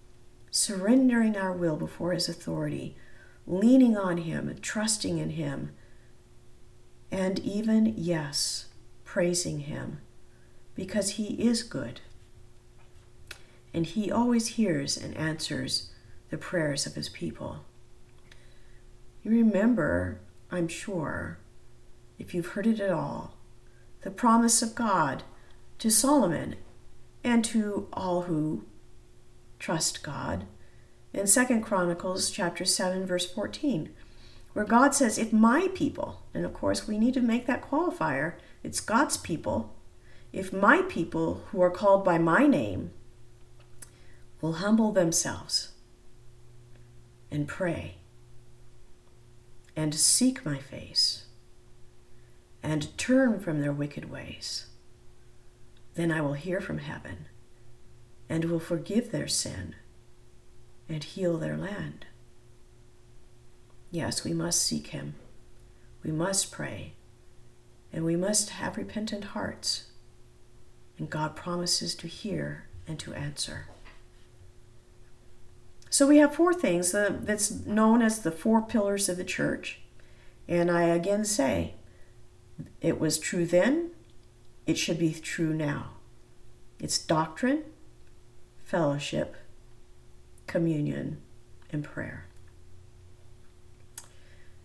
surrendering 0.50 1.36
our 1.36 1.52
will 1.52 1.76
before 1.76 2.12
His 2.12 2.28
authority, 2.28 2.96
leaning 3.46 3.96
on 3.96 4.18
Him, 4.18 4.54
trusting 4.62 5.18
in 5.18 5.30
Him, 5.30 5.72
and 7.10 7.38
even, 7.40 7.94
yes, 7.96 8.66
praising 9.04 9.60
Him 9.60 10.00
because 10.74 11.10
He 11.10 11.34
is 11.42 11.62
good. 11.62 12.00
And 13.72 13.86
He 13.86 14.10
always 14.10 14.48
hears 14.48 14.96
and 14.96 15.16
answers 15.16 15.90
the 16.30 16.38
prayers 16.38 16.86
of 16.86 16.94
His 16.94 17.08
people. 17.08 17.64
You 19.22 19.30
remember, 19.30 20.20
I'm 20.50 20.68
sure, 20.68 21.38
if 22.18 22.34
you've 22.34 22.48
heard 22.48 22.66
it 22.66 22.80
at 22.80 22.90
all, 22.90 23.34
the 24.02 24.10
promise 24.10 24.62
of 24.62 24.74
God 24.74 25.22
to 25.78 25.90
Solomon 25.90 26.56
and 27.24 27.44
to 27.46 27.88
all 27.92 28.22
who 28.22 28.64
trust 29.58 30.02
God. 30.02 30.44
In 31.12 31.26
Second 31.26 31.62
Chronicles 31.62 32.30
chapter 32.30 32.64
7 32.64 33.06
verse 33.06 33.30
14, 33.30 33.90
where 34.58 34.66
God 34.66 34.92
says, 34.92 35.18
"If 35.18 35.32
my 35.32 35.68
people, 35.72 36.24
and 36.34 36.44
of 36.44 36.52
course 36.52 36.88
we 36.88 36.98
need 36.98 37.14
to 37.14 37.20
make 37.20 37.46
that 37.46 37.62
qualifier, 37.62 38.34
it's 38.64 38.80
God's 38.80 39.16
people, 39.16 39.76
if 40.32 40.52
my 40.52 40.82
people 40.88 41.44
who 41.52 41.60
are 41.60 41.70
called 41.70 42.04
by 42.04 42.18
my 42.18 42.44
name 42.44 42.90
will 44.40 44.54
humble 44.54 44.90
themselves 44.90 45.74
and 47.30 47.46
pray 47.46 47.98
and 49.76 49.94
seek 49.94 50.44
my 50.44 50.58
face 50.58 51.26
and 52.60 52.98
turn 52.98 53.38
from 53.38 53.60
their 53.60 53.72
wicked 53.72 54.10
ways, 54.10 54.66
then 55.94 56.10
I 56.10 56.20
will 56.20 56.32
hear 56.32 56.60
from 56.60 56.78
heaven 56.78 57.26
and 58.28 58.46
will 58.46 58.58
forgive 58.58 59.12
their 59.12 59.28
sin 59.28 59.76
and 60.88 61.04
heal 61.04 61.38
their 61.38 61.56
land. 61.56 62.06
Yes, 63.90 64.24
we 64.24 64.32
must 64.32 64.62
seek 64.62 64.88
Him. 64.88 65.14
We 66.02 66.12
must 66.12 66.52
pray. 66.52 66.92
And 67.92 68.04
we 68.04 68.16
must 68.16 68.50
have 68.50 68.76
repentant 68.76 69.24
hearts. 69.24 69.84
And 70.98 71.08
God 71.08 71.36
promises 71.36 71.94
to 71.96 72.06
hear 72.06 72.66
and 72.86 72.98
to 73.00 73.14
answer. 73.14 73.66
So 75.90 76.06
we 76.06 76.18
have 76.18 76.34
four 76.34 76.52
things 76.52 76.92
that's 76.92 77.50
known 77.50 78.02
as 78.02 78.20
the 78.20 78.30
four 78.30 78.60
pillars 78.60 79.08
of 79.08 79.16
the 79.16 79.24
church. 79.24 79.80
And 80.46 80.70
I 80.70 80.82
again 80.82 81.24
say, 81.24 81.74
it 82.80 83.00
was 83.00 83.18
true 83.18 83.46
then, 83.46 83.90
it 84.66 84.76
should 84.76 84.98
be 84.98 85.14
true 85.14 85.54
now. 85.54 85.92
It's 86.78 86.98
doctrine, 86.98 87.64
fellowship, 88.64 89.36
communion, 90.46 91.18
and 91.70 91.84
prayer. 91.84 92.26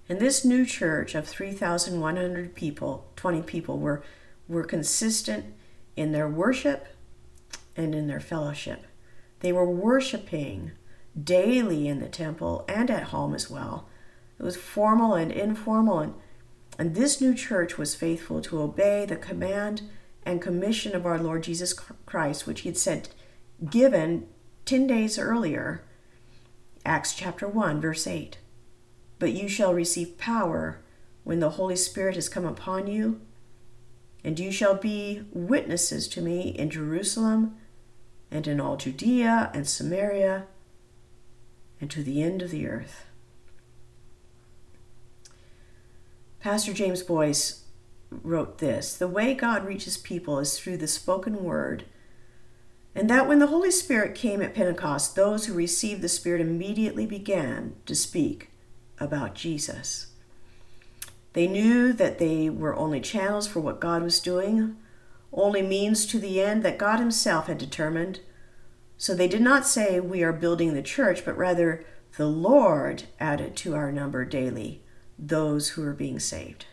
And 0.09 0.19
this 0.19 0.43
new 0.43 0.65
church 0.65 1.15
of 1.15 1.27
3,100 1.27 2.55
people, 2.55 3.11
20 3.15 3.41
people, 3.43 3.79
were, 3.79 4.03
were 4.47 4.63
consistent 4.63 5.45
in 5.95 6.11
their 6.11 6.27
worship 6.27 6.87
and 7.75 7.95
in 7.95 8.07
their 8.07 8.19
fellowship. 8.19 8.85
They 9.39 9.53
were 9.53 9.69
worshiping 9.69 10.71
daily 11.21 11.87
in 11.87 11.99
the 11.99 12.09
temple 12.09 12.65
and 12.67 12.89
at 12.89 13.03
home 13.03 13.33
as 13.33 13.49
well. 13.49 13.87
It 14.39 14.43
was 14.43 14.57
formal 14.57 15.13
and 15.13 15.31
informal, 15.31 15.99
and, 15.99 16.13
and 16.77 16.95
this 16.95 17.21
new 17.21 17.33
church 17.33 17.77
was 17.77 17.95
faithful 17.95 18.41
to 18.41 18.61
obey 18.61 19.05
the 19.05 19.15
command 19.15 19.83
and 20.25 20.41
commission 20.41 20.95
of 20.95 21.05
our 21.05 21.19
Lord 21.19 21.43
Jesus 21.43 21.73
Christ, 21.73 22.47
which 22.47 22.61
he 22.61 22.69
had 22.69 22.77
said, 22.77 23.09
given 23.69 24.27
10 24.65 24.87
days 24.87 25.19
earlier, 25.19 25.83
Acts 26.85 27.13
chapter 27.13 27.47
1, 27.47 27.79
verse 27.79 28.07
8. 28.07 28.37
But 29.19 29.33
you 29.33 29.47
shall 29.47 29.73
receive 29.73 30.17
power 30.17 30.79
when 31.23 31.39
the 31.39 31.51
Holy 31.51 31.75
Spirit 31.75 32.15
has 32.15 32.29
come 32.29 32.45
upon 32.45 32.87
you, 32.87 33.21
and 34.23 34.39
you 34.39 34.51
shall 34.51 34.75
be 34.75 35.23
witnesses 35.31 36.07
to 36.09 36.21
me 36.21 36.49
in 36.49 36.69
Jerusalem 36.69 37.55
and 38.31 38.47
in 38.47 38.59
all 38.59 38.77
Judea 38.77 39.51
and 39.53 39.67
Samaria 39.67 40.45
and 41.79 41.91
to 41.91 42.01
the 42.01 42.23
end 42.23 42.41
of 42.41 42.49
the 42.49 42.67
earth. 42.67 43.05
Pastor 46.39 46.73
James 46.73 47.03
Boice 47.03 47.63
wrote 48.09 48.57
this 48.57 48.95
The 48.95 49.07
way 49.07 49.33
God 49.33 49.65
reaches 49.65 49.97
people 49.97 50.39
is 50.39 50.57
through 50.57 50.77
the 50.77 50.87
spoken 50.87 51.43
word, 51.43 51.85
and 52.95 53.09
that 53.09 53.27
when 53.27 53.39
the 53.39 53.47
Holy 53.47 53.71
Spirit 53.71 54.15
came 54.15 54.41
at 54.41 54.53
Pentecost, 54.53 55.15
those 55.15 55.45
who 55.45 55.53
received 55.53 56.01
the 56.01 56.09
Spirit 56.09 56.41
immediately 56.41 57.05
began 57.05 57.75
to 57.85 57.95
speak 57.95 58.49
about 58.99 59.35
Jesus. 59.35 60.07
They 61.33 61.47
knew 61.47 61.93
that 61.93 62.19
they 62.19 62.49
were 62.49 62.75
only 62.75 63.01
channels 63.01 63.47
for 63.47 63.59
what 63.59 63.79
God 63.79 64.03
was 64.03 64.19
doing, 64.19 64.77
only 65.31 65.61
means 65.63 66.05
to 66.05 66.19
the 66.19 66.41
end 66.41 66.63
that 66.63 66.77
God 66.77 66.99
Himself 66.99 67.47
had 67.47 67.57
determined. 67.57 68.19
So 68.97 69.15
they 69.15 69.27
did 69.27 69.41
not 69.41 69.65
say, 69.65 69.99
We 69.99 70.23
are 70.23 70.33
building 70.33 70.73
the 70.73 70.83
church, 70.83 71.25
but 71.25 71.37
rather, 71.37 71.83
the 72.17 72.27
Lord 72.27 73.03
added 73.19 73.55
to 73.57 73.73
our 73.73 73.91
number 73.91 74.23
daily 74.23 74.83
those 75.17 75.69
who 75.69 75.83
are 75.83 75.93
being 75.93 76.19
saved. 76.19 76.67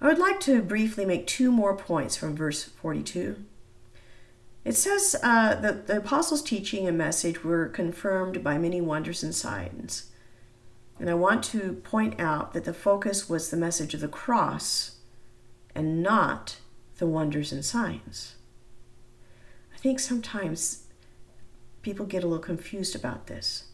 I 0.00 0.06
would 0.06 0.18
like 0.18 0.38
to 0.40 0.62
briefly 0.62 1.04
make 1.04 1.26
two 1.26 1.50
more 1.50 1.76
points 1.76 2.16
from 2.16 2.36
verse 2.36 2.64
42. 2.64 3.44
It 4.64 4.74
says 4.74 5.14
uh, 5.22 5.56
that 5.56 5.86
the 5.86 5.98
apostles' 5.98 6.42
teaching 6.42 6.88
and 6.88 6.96
message 6.96 7.44
were 7.44 7.68
confirmed 7.68 8.42
by 8.42 8.56
many 8.56 8.80
wonders 8.80 9.22
and 9.22 9.34
signs. 9.34 10.10
And 10.98 11.10
I 11.10 11.14
want 11.14 11.44
to 11.44 11.74
point 11.84 12.18
out 12.18 12.54
that 12.54 12.64
the 12.64 12.72
focus 12.72 13.28
was 13.28 13.50
the 13.50 13.56
message 13.56 13.94
of 13.94 14.00
the 14.00 14.08
cross 14.08 14.96
and 15.74 16.02
not 16.02 16.56
the 16.98 17.06
wonders 17.06 17.52
and 17.52 17.64
signs. 17.64 18.36
I 19.74 19.76
think 19.76 20.00
sometimes 20.00 20.84
people 21.82 22.06
get 22.06 22.24
a 22.24 22.26
little 22.26 22.42
confused 22.42 22.94
about 22.94 23.26
this. 23.26 23.64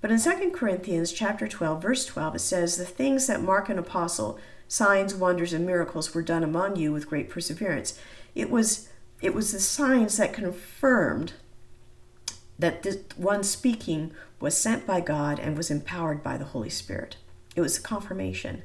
But 0.00 0.10
in 0.10 0.20
2 0.20 0.50
Corinthians 0.52 1.12
chapter 1.12 1.48
12 1.48 1.82
verse 1.82 2.06
12 2.06 2.36
it 2.36 2.38
says 2.38 2.76
the 2.76 2.84
things 2.84 3.26
that 3.26 3.42
mark 3.42 3.68
an 3.68 3.78
apostle 3.78 4.38
signs 4.68 5.14
wonders 5.14 5.52
and 5.52 5.66
miracles 5.66 6.14
were 6.14 6.22
done 6.22 6.44
among 6.44 6.76
you 6.76 6.92
with 6.92 7.08
great 7.08 7.28
perseverance. 7.28 7.98
It 8.34 8.50
was 8.50 8.88
it 9.20 9.34
was 9.34 9.52
the 9.52 9.60
signs 9.60 10.16
that 10.18 10.32
confirmed 10.32 11.32
that 12.58 12.82
the 12.82 13.00
one 13.16 13.42
speaking 13.42 14.12
was 14.40 14.56
sent 14.56 14.86
by 14.86 15.00
God 15.00 15.38
and 15.38 15.56
was 15.56 15.70
empowered 15.70 16.22
by 16.22 16.36
the 16.36 16.44
Holy 16.44 16.70
Spirit. 16.70 17.16
It 17.54 17.60
was 17.60 17.78
a 17.78 17.82
confirmation. 17.82 18.62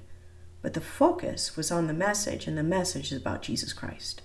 But 0.62 0.74
the 0.74 0.82
focus 0.82 1.58
was 1.58 1.72
on 1.72 1.88
the 1.88 1.94
message, 1.94 2.48
and 2.48 2.58
the 2.58 2.64
message 2.64 3.12
is 3.12 3.20
about 3.20 3.42
Jesus 3.42 3.74
Christ. 3.74 4.22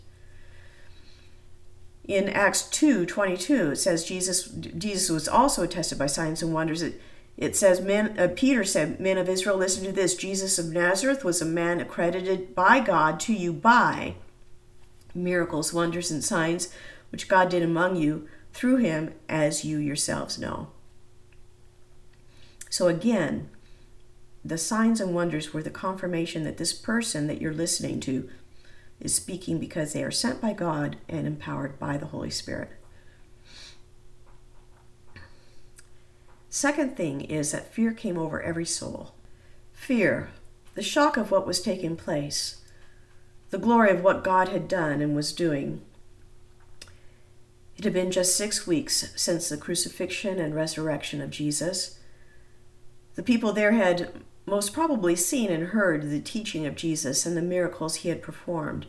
In 2.04 2.28
Acts 2.28 2.68
2 2.70 3.06
22, 3.06 3.70
it 3.72 3.76
says 3.76 4.04
Jesus, 4.04 4.48
Jesus 4.48 5.10
was 5.10 5.28
also 5.28 5.62
attested 5.62 5.98
by 5.98 6.06
signs 6.06 6.42
and 6.42 6.52
wonders. 6.52 6.82
It, 6.82 7.00
it 7.36 7.56
says, 7.56 7.80
men, 7.80 8.18
uh, 8.18 8.28
Peter 8.34 8.64
said, 8.64 9.00
Men 9.00 9.18
of 9.18 9.28
Israel, 9.28 9.56
listen 9.56 9.84
to 9.84 9.92
this. 9.92 10.14
Jesus 10.14 10.58
of 10.58 10.72
Nazareth 10.72 11.24
was 11.24 11.42
a 11.42 11.46
man 11.46 11.80
accredited 11.80 12.54
by 12.54 12.80
God 12.80 13.20
to 13.20 13.34
you 13.34 13.52
by 13.52 14.14
miracles, 15.16 15.72
wonders, 15.72 16.10
and 16.10 16.22
signs 16.22 16.72
which 17.10 17.28
God 17.28 17.48
did 17.48 17.62
among 17.62 17.96
you 17.96 18.28
through 18.52 18.76
him, 18.76 19.14
as 19.28 19.64
you 19.64 19.78
yourselves 19.78 20.38
know. 20.38 20.68
So 22.70 22.88
again, 22.88 23.50
the 24.44 24.58
signs 24.58 25.00
and 25.00 25.14
wonders 25.14 25.52
were 25.52 25.62
the 25.62 25.70
confirmation 25.70 26.44
that 26.44 26.56
this 26.56 26.72
person 26.72 27.26
that 27.26 27.40
you're 27.40 27.52
listening 27.52 28.00
to 28.00 28.28
is 29.00 29.14
speaking 29.14 29.58
because 29.58 29.92
they 29.92 30.02
are 30.02 30.10
sent 30.10 30.40
by 30.40 30.52
God 30.52 30.96
and 31.08 31.26
empowered 31.26 31.78
by 31.78 31.96
the 31.96 32.06
Holy 32.06 32.30
Spirit. 32.30 32.70
Second 36.48 36.96
thing 36.96 37.20
is 37.20 37.52
that 37.52 37.74
fear 37.74 37.92
came 37.92 38.16
over 38.16 38.40
every 38.40 38.64
soul. 38.64 39.14
Fear, 39.72 40.30
the 40.74 40.82
shock 40.82 41.16
of 41.16 41.30
what 41.30 41.46
was 41.46 41.60
taking 41.60 41.96
place, 41.96 42.62
the 43.56 43.62
glory 43.62 43.90
of 43.90 44.04
what 44.04 44.22
God 44.22 44.50
had 44.50 44.68
done 44.68 45.00
and 45.00 45.16
was 45.16 45.32
doing. 45.32 45.80
It 47.78 47.84
had 47.84 47.94
been 47.94 48.10
just 48.10 48.36
six 48.36 48.66
weeks 48.66 49.14
since 49.16 49.48
the 49.48 49.56
crucifixion 49.56 50.38
and 50.38 50.54
resurrection 50.54 51.22
of 51.22 51.30
Jesus. 51.30 51.98
The 53.14 53.22
people 53.22 53.54
there 53.54 53.72
had 53.72 54.12
most 54.44 54.74
probably 54.74 55.16
seen 55.16 55.50
and 55.50 55.68
heard 55.68 56.10
the 56.10 56.20
teaching 56.20 56.66
of 56.66 56.74
Jesus 56.74 57.24
and 57.24 57.34
the 57.34 57.40
miracles 57.40 57.96
he 57.96 58.10
had 58.10 58.20
performed. 58.20 58.84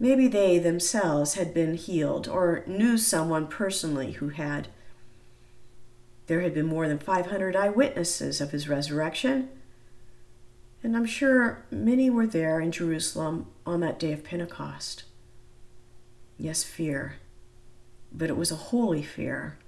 Maybe 0.00 0.26
they 0.26 0.58
themselves 0.58 1.34
had 1.34 1.54
been 1.54 1.74
healed 1.74 2.26
or 2.26 2.64
knew 2.66 2.98
someone 2.98 3.46
personally 3.46 4.12
who 4.14 4.30
had. 4.30 4.66
There 6.26 6.40
had 6.40 6.54
been 6.54 6.66
more 6.66 6.88
than 6.88 6.98
500 6.98 7.54
eyewitnesses 7.54 8.40
of 8.40 8.50
his 8.50 8.68
resurrection, 8.68 9.48
and 10.82 10.96
I'm 10.96 11.06
sure 11.06 11.64
many 11.70 12.08
were 12.08 12.26
there 12.26 12.60
in 12.60 12.70
Jerusalem 12.70 13.46
on 13.66 13.80
that 13.80 13.98
day 13.98 14.12
of 14.12 14.24
Pentecost. 14.24 15.04
Yes, 16.36 16.62
fear, 16.62 17.16
but 18.12 18.30
it 18.30 18.36
was 18.36 18.52
a 18.52 18.56
holy 18.56 19.02
fear 19.02 19.58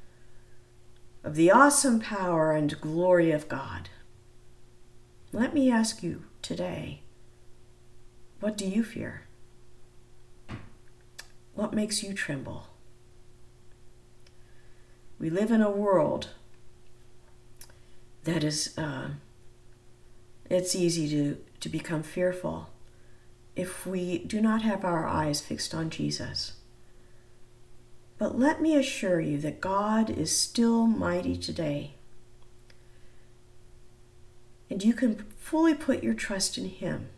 of 1.25 1.35
the 1.35 1.51
awesome 1.51 2.01
power 2.01 2.53
and 2.53 2.81
glory 2.81 3.33
of 3.33 3.49
God. 3.49 3.89
Let 5.33 5.53
me 5.53 5.71
ask 5.71 6.03
you 6.03 6.25
today 6.43 7.03
what 8.39 8.57
do 8.57 8.67
you 8.67 8.83
fear? 8.83 9.27
What 11.55 11.75
makes 11.75 12.03
you 12.03 12.15
tremble? 12.15 12.69
We 15.19 15.29
live 15.29 15.51
in 15.51 15.61
a 15.61 15.71
world 15.71 16.31
that 18.25 18.43
is. 18.43 18.79
Uh, 18.79 19.11
it's 20.51 20.75
easy 20.75 21.09
to, 21.09 21.39
to 21.61 21.69
become 21.69 22.03
fearful 22.03 22.69
if 23.55 23.87
we 23.87 24.19
do 24.19 24.41
not 24.41 24.63
have 24.63 24.85
our 24.85 25.07
eyes 25.07 25.41
fixed 25.41 25.75
on 25.75 25.91
Jesus. 25.91 26.55
But 28.19 28.39
let 28.39 28.61
me 28.61 28.77
assure 28.77 29.21
you 29.21 29.39
that 29.39 29.61
God 29.61 30.11
is 30.11 30.37
still 30.37 30.87
mighty 30.87 31.37
today. 31.37 31.93
And 34.69 34.85
you 34.85 34.93
can 34.93 35.25
fully 35.39 35.75
put 35.75 36.03
your 36.03 36.15
trust 36.15 36.59
in 36.59 36.67
Him. 36.67 37.09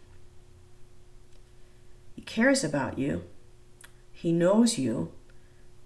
He 2.15 2.23
cares 2.23 2.63
about 2.63 2.99
you, 2.99 3.25
He 4.13 4.31
knows 4.33 4.79
you, 4.79 5.11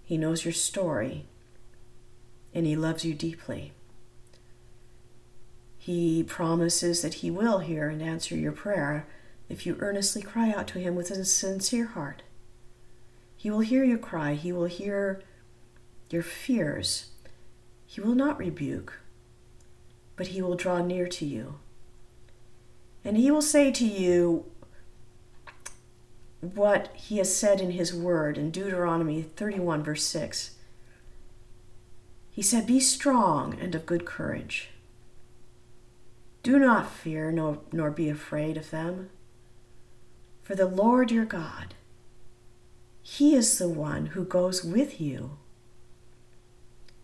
He 0.03 0.17
knows 0.17 0.45
your 0.45 0.53
story, 0.53 1.25
and 2.53 2.65
He 2.65 2.75
loves 2.75 3.03
you 3.03 3.13
deeply. 3.13 3.71
He 5.87 6.21
promises 6.21 7.01
that 7.01 7.13
He 7.13 7.31
will 7.31 7.59
hear 7.59 7.87
and 7.87 8.01
answer 8.01 8.35
your 8.35 8.51
prayer 8.51 9.07
if 9.47 9.65
you 9.65 9.77
earnestly 9.79 10.21
cry 10.21 10.51
out 10.51 10.67
to 10.67 10.79
Him 10.79 10.95
with 10.95 11.09
a 11.11 11.23
sincere 11.23 11.85
heart. 11.85 12.23
He 13.37 13.49
will 13.49 13.61
hear 13.61 13.85
your 13.85 13.97
cry. 13.97 14.33
He 14.33 14.51
will 14.51 14.65
hear 14.65 15.21
your 16.09 16.23
fears, 16.23 17.11
he 17.85 18.01
will 18.01 18.15
not 18.15 18.37
rebuke, 18.37 18.99
but 20.17 20.27
he 20.27 20.41
will 20.41 20.55
draw 20.55 20.81
near 20.81 21.07
to 21.07 21.25
you. 21.25 21.55
And 23.05 23.15
he 23.15 23.31
will 23.31 23.41
say 23.41 23.71
to 23.71 23.85
you 23.85 24.43
what 26.41 26.91
he 26.95 27.17
has 27.19 27.33
said 27.33 27.61
in 27.61 27.71
his 27.71 27.93
word 27.93 28.37
in 28.37 28.51
Deuteronomy 28.51 29.21
31, 29.21 29.83
verse 29.83 30.03
6. 30.03 30.55
He 32.29 32.41
said, 32.41 32.67
Be 32.67 32.81
strong 32.81 33.57
and 33.57 33.73
of 33.73 33.85
good 33.85 34.03
courage. 34.03 34.71
Do 36.47 36.59
not 36.59 36.89
fear 36.89 37.29
nor, 37.29 37.59
nor 37.73 37.91
be 37.91 38.07
afraid 38.07 38.55
of 38.55 38.71
them. 38.71 39.09
For 40.43 40.55
the 40.55 40.65
Lord 40.65 41.11
your 41.11 41.25
God, 41.25 41.75
He 43.01 43.35
is 43.35 43.57
the 43.57 43.67
one 43.67 44.05
who 44.05 44.23
goes 44.23 44.63
with 44.63 45.01
you. 45.01 45.39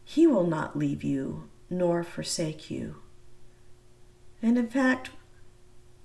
He 0.05 0.25
will 0.25 0.47
not 0.47 0.77
leave 0.77 1.03
you 1.03 1.49
nor 1.69 2.05
forsake 2.05 2.71
you. 2.71 3.01
And 4.41 4.57
in 4.57 4.69
fact, 4.69 5.09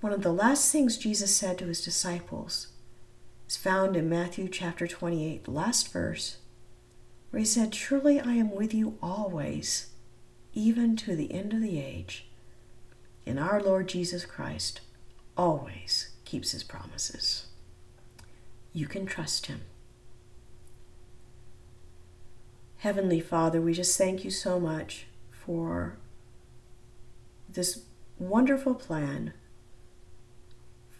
one 0.01 0.11
of 0.11 0.21
the 0.21 0.33
last 0.33 0.69
things 0.69 0.97
Jesus 0.97 1.33
said 1.33 1.57
to 1.59 1.67
his 1.67 1.81
disciples 1.81 2.67
is 3.47 3.55
found 3.55 3.95
in 3.95 4.09
Matthew 4.09 4.49
chapter 4.49 4.85
28, 4.85 5.45
the 5.45 5.51
last 5.51 5.93
verse, 5.93 6.39
where 7.29 7.39
he 7.39 7.45
said, 7.45 7.71
Truly 7.71 8.19
I 8.19 8.33
am 8.33 8.53
with 8.53 8.73
you 8.73 8.97
always, 9.01 9.91
even 10.53 10.97
to 10.97 11.15
the 11.15 11.33
end 11.33 11.53
of 11.53 11.61
the 11.61 11.79
age. 11.79 12.28
And 13.29 13.39
our 13.39 13.61
Lord 13.61 13.87
Jesus 13.87 14.25
Christ 14.25 14.81
always 15.37 16.09
keeps 16.25 16.49
his 16.49 16.63
promises. 16.63 17.45
You 18.73 18.87
can 18.87 19.05
trust 19.05 19.45
him. 19.45 19.61
Heavenly 22.77 23.19
Father, 23.19 23.61
we 23.61 23.73
just 23.73 23.95
thank 23.95 24.25
you 24.25 24.31
so 24.31 24.59
much 24.59 25.05
for 25.29 25.99
this 27.47 27.83
wonderful 28.17 28.73
plan 28.73 29.33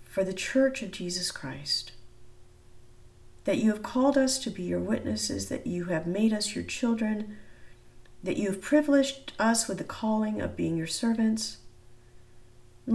for 0.03 0.23
the 0.23 0.31
Church 0.31 0.83
of 0.83 0.91
Jesus 0.91 1.31
Christ. 1.31 1.93
That 3.45 3.57
you 3.57 3.71
have 3.71 3.81
called 3.81 4.19
us 4.19 4.37
to 4.37 4.51
be 4.51 4.61
your 4.61 4.79
witnesses, 4.79 5.49
that 5.49 5.65
you 5.65 5.85
have 5.85 6.05
made 6.05 6.31
us 6.31 6.53
your 6.53 6.63
children, 6.63 7.37
that 8.21 8.37
you 8.37 8.49
have 8.49 8.61
privileged 8.61 9.33
us 9.39 9.67
with 9.67 9.79
the 9.79 9.83
calling 9.83 10.39
of 10.39 10.55
being 10.55 10.77
your 10.77 10.85
servants 10.85 11.57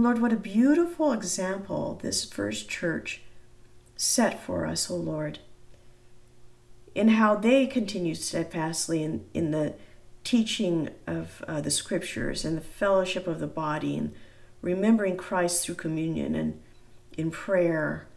Lord, 0.03 0.21
what 0.21 0.33
a 0.33 0.37
beautiful 0.37 1.13
example 1.13 1.99
this 2.01 2.25
first 2.25 2.67
church 2.67 3.21
set 3.95 4.43
for 4.43 4.65
us, 4.65 4.91
O 4.91 4.95
Lord, 4.95 5.39
in 6.93 7.09
how 7.09 7.35
they 7.35 7.65
continued 7.65 8.17
steadfastly 8.17 9.03
in, 9.03 9.25
in 9.33 9.51
the 9.51 9.75
teaching 10.25 10.89
of 11.07 11.45
uh, 11.47 11.61
the 11.61 11.71
scriptures 11.71 12.43
and 12.43 12.57
the 12.57 12.61
fellowship 12.61 13.25
of 13.25 13.39
the 13.39 13.47
body 13.47 13.95
and 13.95 14.13
remembering 14.61 15.15
Christ 15.15 15.63
through 15.63 15.75
communion 15.75 16.35
and 16.35 16.61
in 17.17 17.31
prayer. 17.31 18.07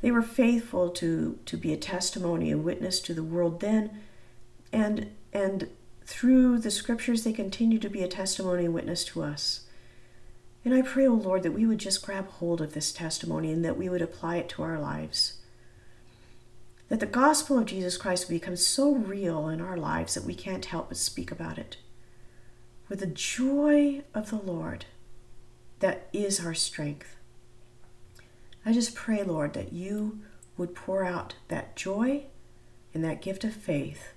They 0.00 0.10
were 0.10 0.22
faithful 0.22 0.88
to, 0.90 1.38
to 1.44 1.56
be 1.58 1.74
a 1.74 1.76
testimony 1.76 2.50
and 2.50 2.64
witness 2.64 3.00
to 3.00 3.12
the 3.12 3.22
world 3.22 3.60
then, 3.60 4.00
and, 4.72 5.10
and 5.32 5.68
through 6.06 6.60
the 6.60 6.70
scriptures, 6.70 7.24
they 7.24 7.34
continue 7.34 7.78
to 7.80 7.90
be 7.90 8.02
a 8.02 8.08
testimony 8.08 8.64
and 8.64 8.72
witness 8.72 9.04
to 9.06 9.22
us. 9.22 9.64
And 10.68 10.76
I 10.76 10.82
pray, 10.82 11.06
O 11.06 11.12
oh 11.12 11.14
Lord, 11.14 11.44
that 11.44 11.52
we 11.52 11.64
would 11.64 11.78
just 11.78 12.04
grab 12.04 12.28
hold 12.28 12.60
of 12.60 12.74
this 12.74 12.92
testimony 12.92 13.50
and 13.50 13.64
that 13.64 13.78
we 13.78 13.88
would 13.88 14.02
apply 14.02 14.36
it 14.36 14.50
to 14.50 14.62
our 14.62 14.78
lives. 14.78 15.38
That 16.90 17.00
the 17.00 17.06
gospel 17.06 17.58
of 17.58 17.64
Jesus 17.64 17.96
Christ 17.96 18.28
would 18.28 18.34
become 18.34 18.54
so 18.54 18.92
real 18.92 19.48
in 19.48 19.62
our 19.62 19.78
lives 19.78 20.12
that 20.12 20.24
we 20.24 20.34
can't 20.34 20.66
help 20.66 20.88
but 20.88 20.98
speak 20.98 21.30
about 21.30 21.56
it. 21.56 21.78
With 22.86 23.00
the 23.00 23.06
joy 23.06 24.02
of 24.12 24.28
the 24.28 24.36
Lord 24.36 24.84
that 25.78 26.10
is 26.12 26.44
our 26.44 26.52
strength. 26.52 27.16
I 28.66 28.74
just 28.74 28.94
pray, 28.94 29.22
Lord, 29.22 29.54
that 29.54 29.72
you 29.72 30.18
would 30.58 30.74
pour 30.74 31.02
out 31.02 31.36
that 31.48 31.76
joy 31.76 32.24
and 32.92 33.02
that 33.04 33.22
gift 33.22 33.42
of 33.42 33.54
faith 33.54 34.12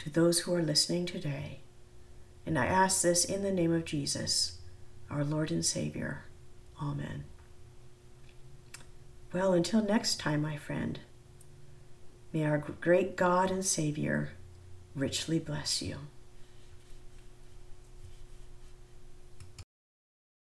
to 0.00 0.10
those 0.10 0.40
who 0.40 0.52
are 0.52 0.62
listening 0.62 1.06
today. 1.06 1.60
And 2.44 2.58
I 2.58 2.66
ask 2.66 3.02
this 3.02 3.24
in 3.24 3.44
the 3.44 3.52
name 3.52 3.72
of 3.72 3.84
Jesus 3.84 4.56
our 5.10 5.24
Lord 5.24 5.50
and 5.50 5.64
Savior. 5.64 6.24
Amen. 6.80 7.24
Well, 9.32 9.52
until 9.52 9.82
next 9.82 10.18
time, 10.20 10.42
my 10.42 10.56
friend, 10.56 11.00
may 12.32 12.44
our 12.44 12.58
great 12.58 13.16
God 13.16 13.50
and 13.50 13.64
Savior 13.64 14.32
richly 14.94 15.38
bless 15.38 15.82
you. 15.82 15.96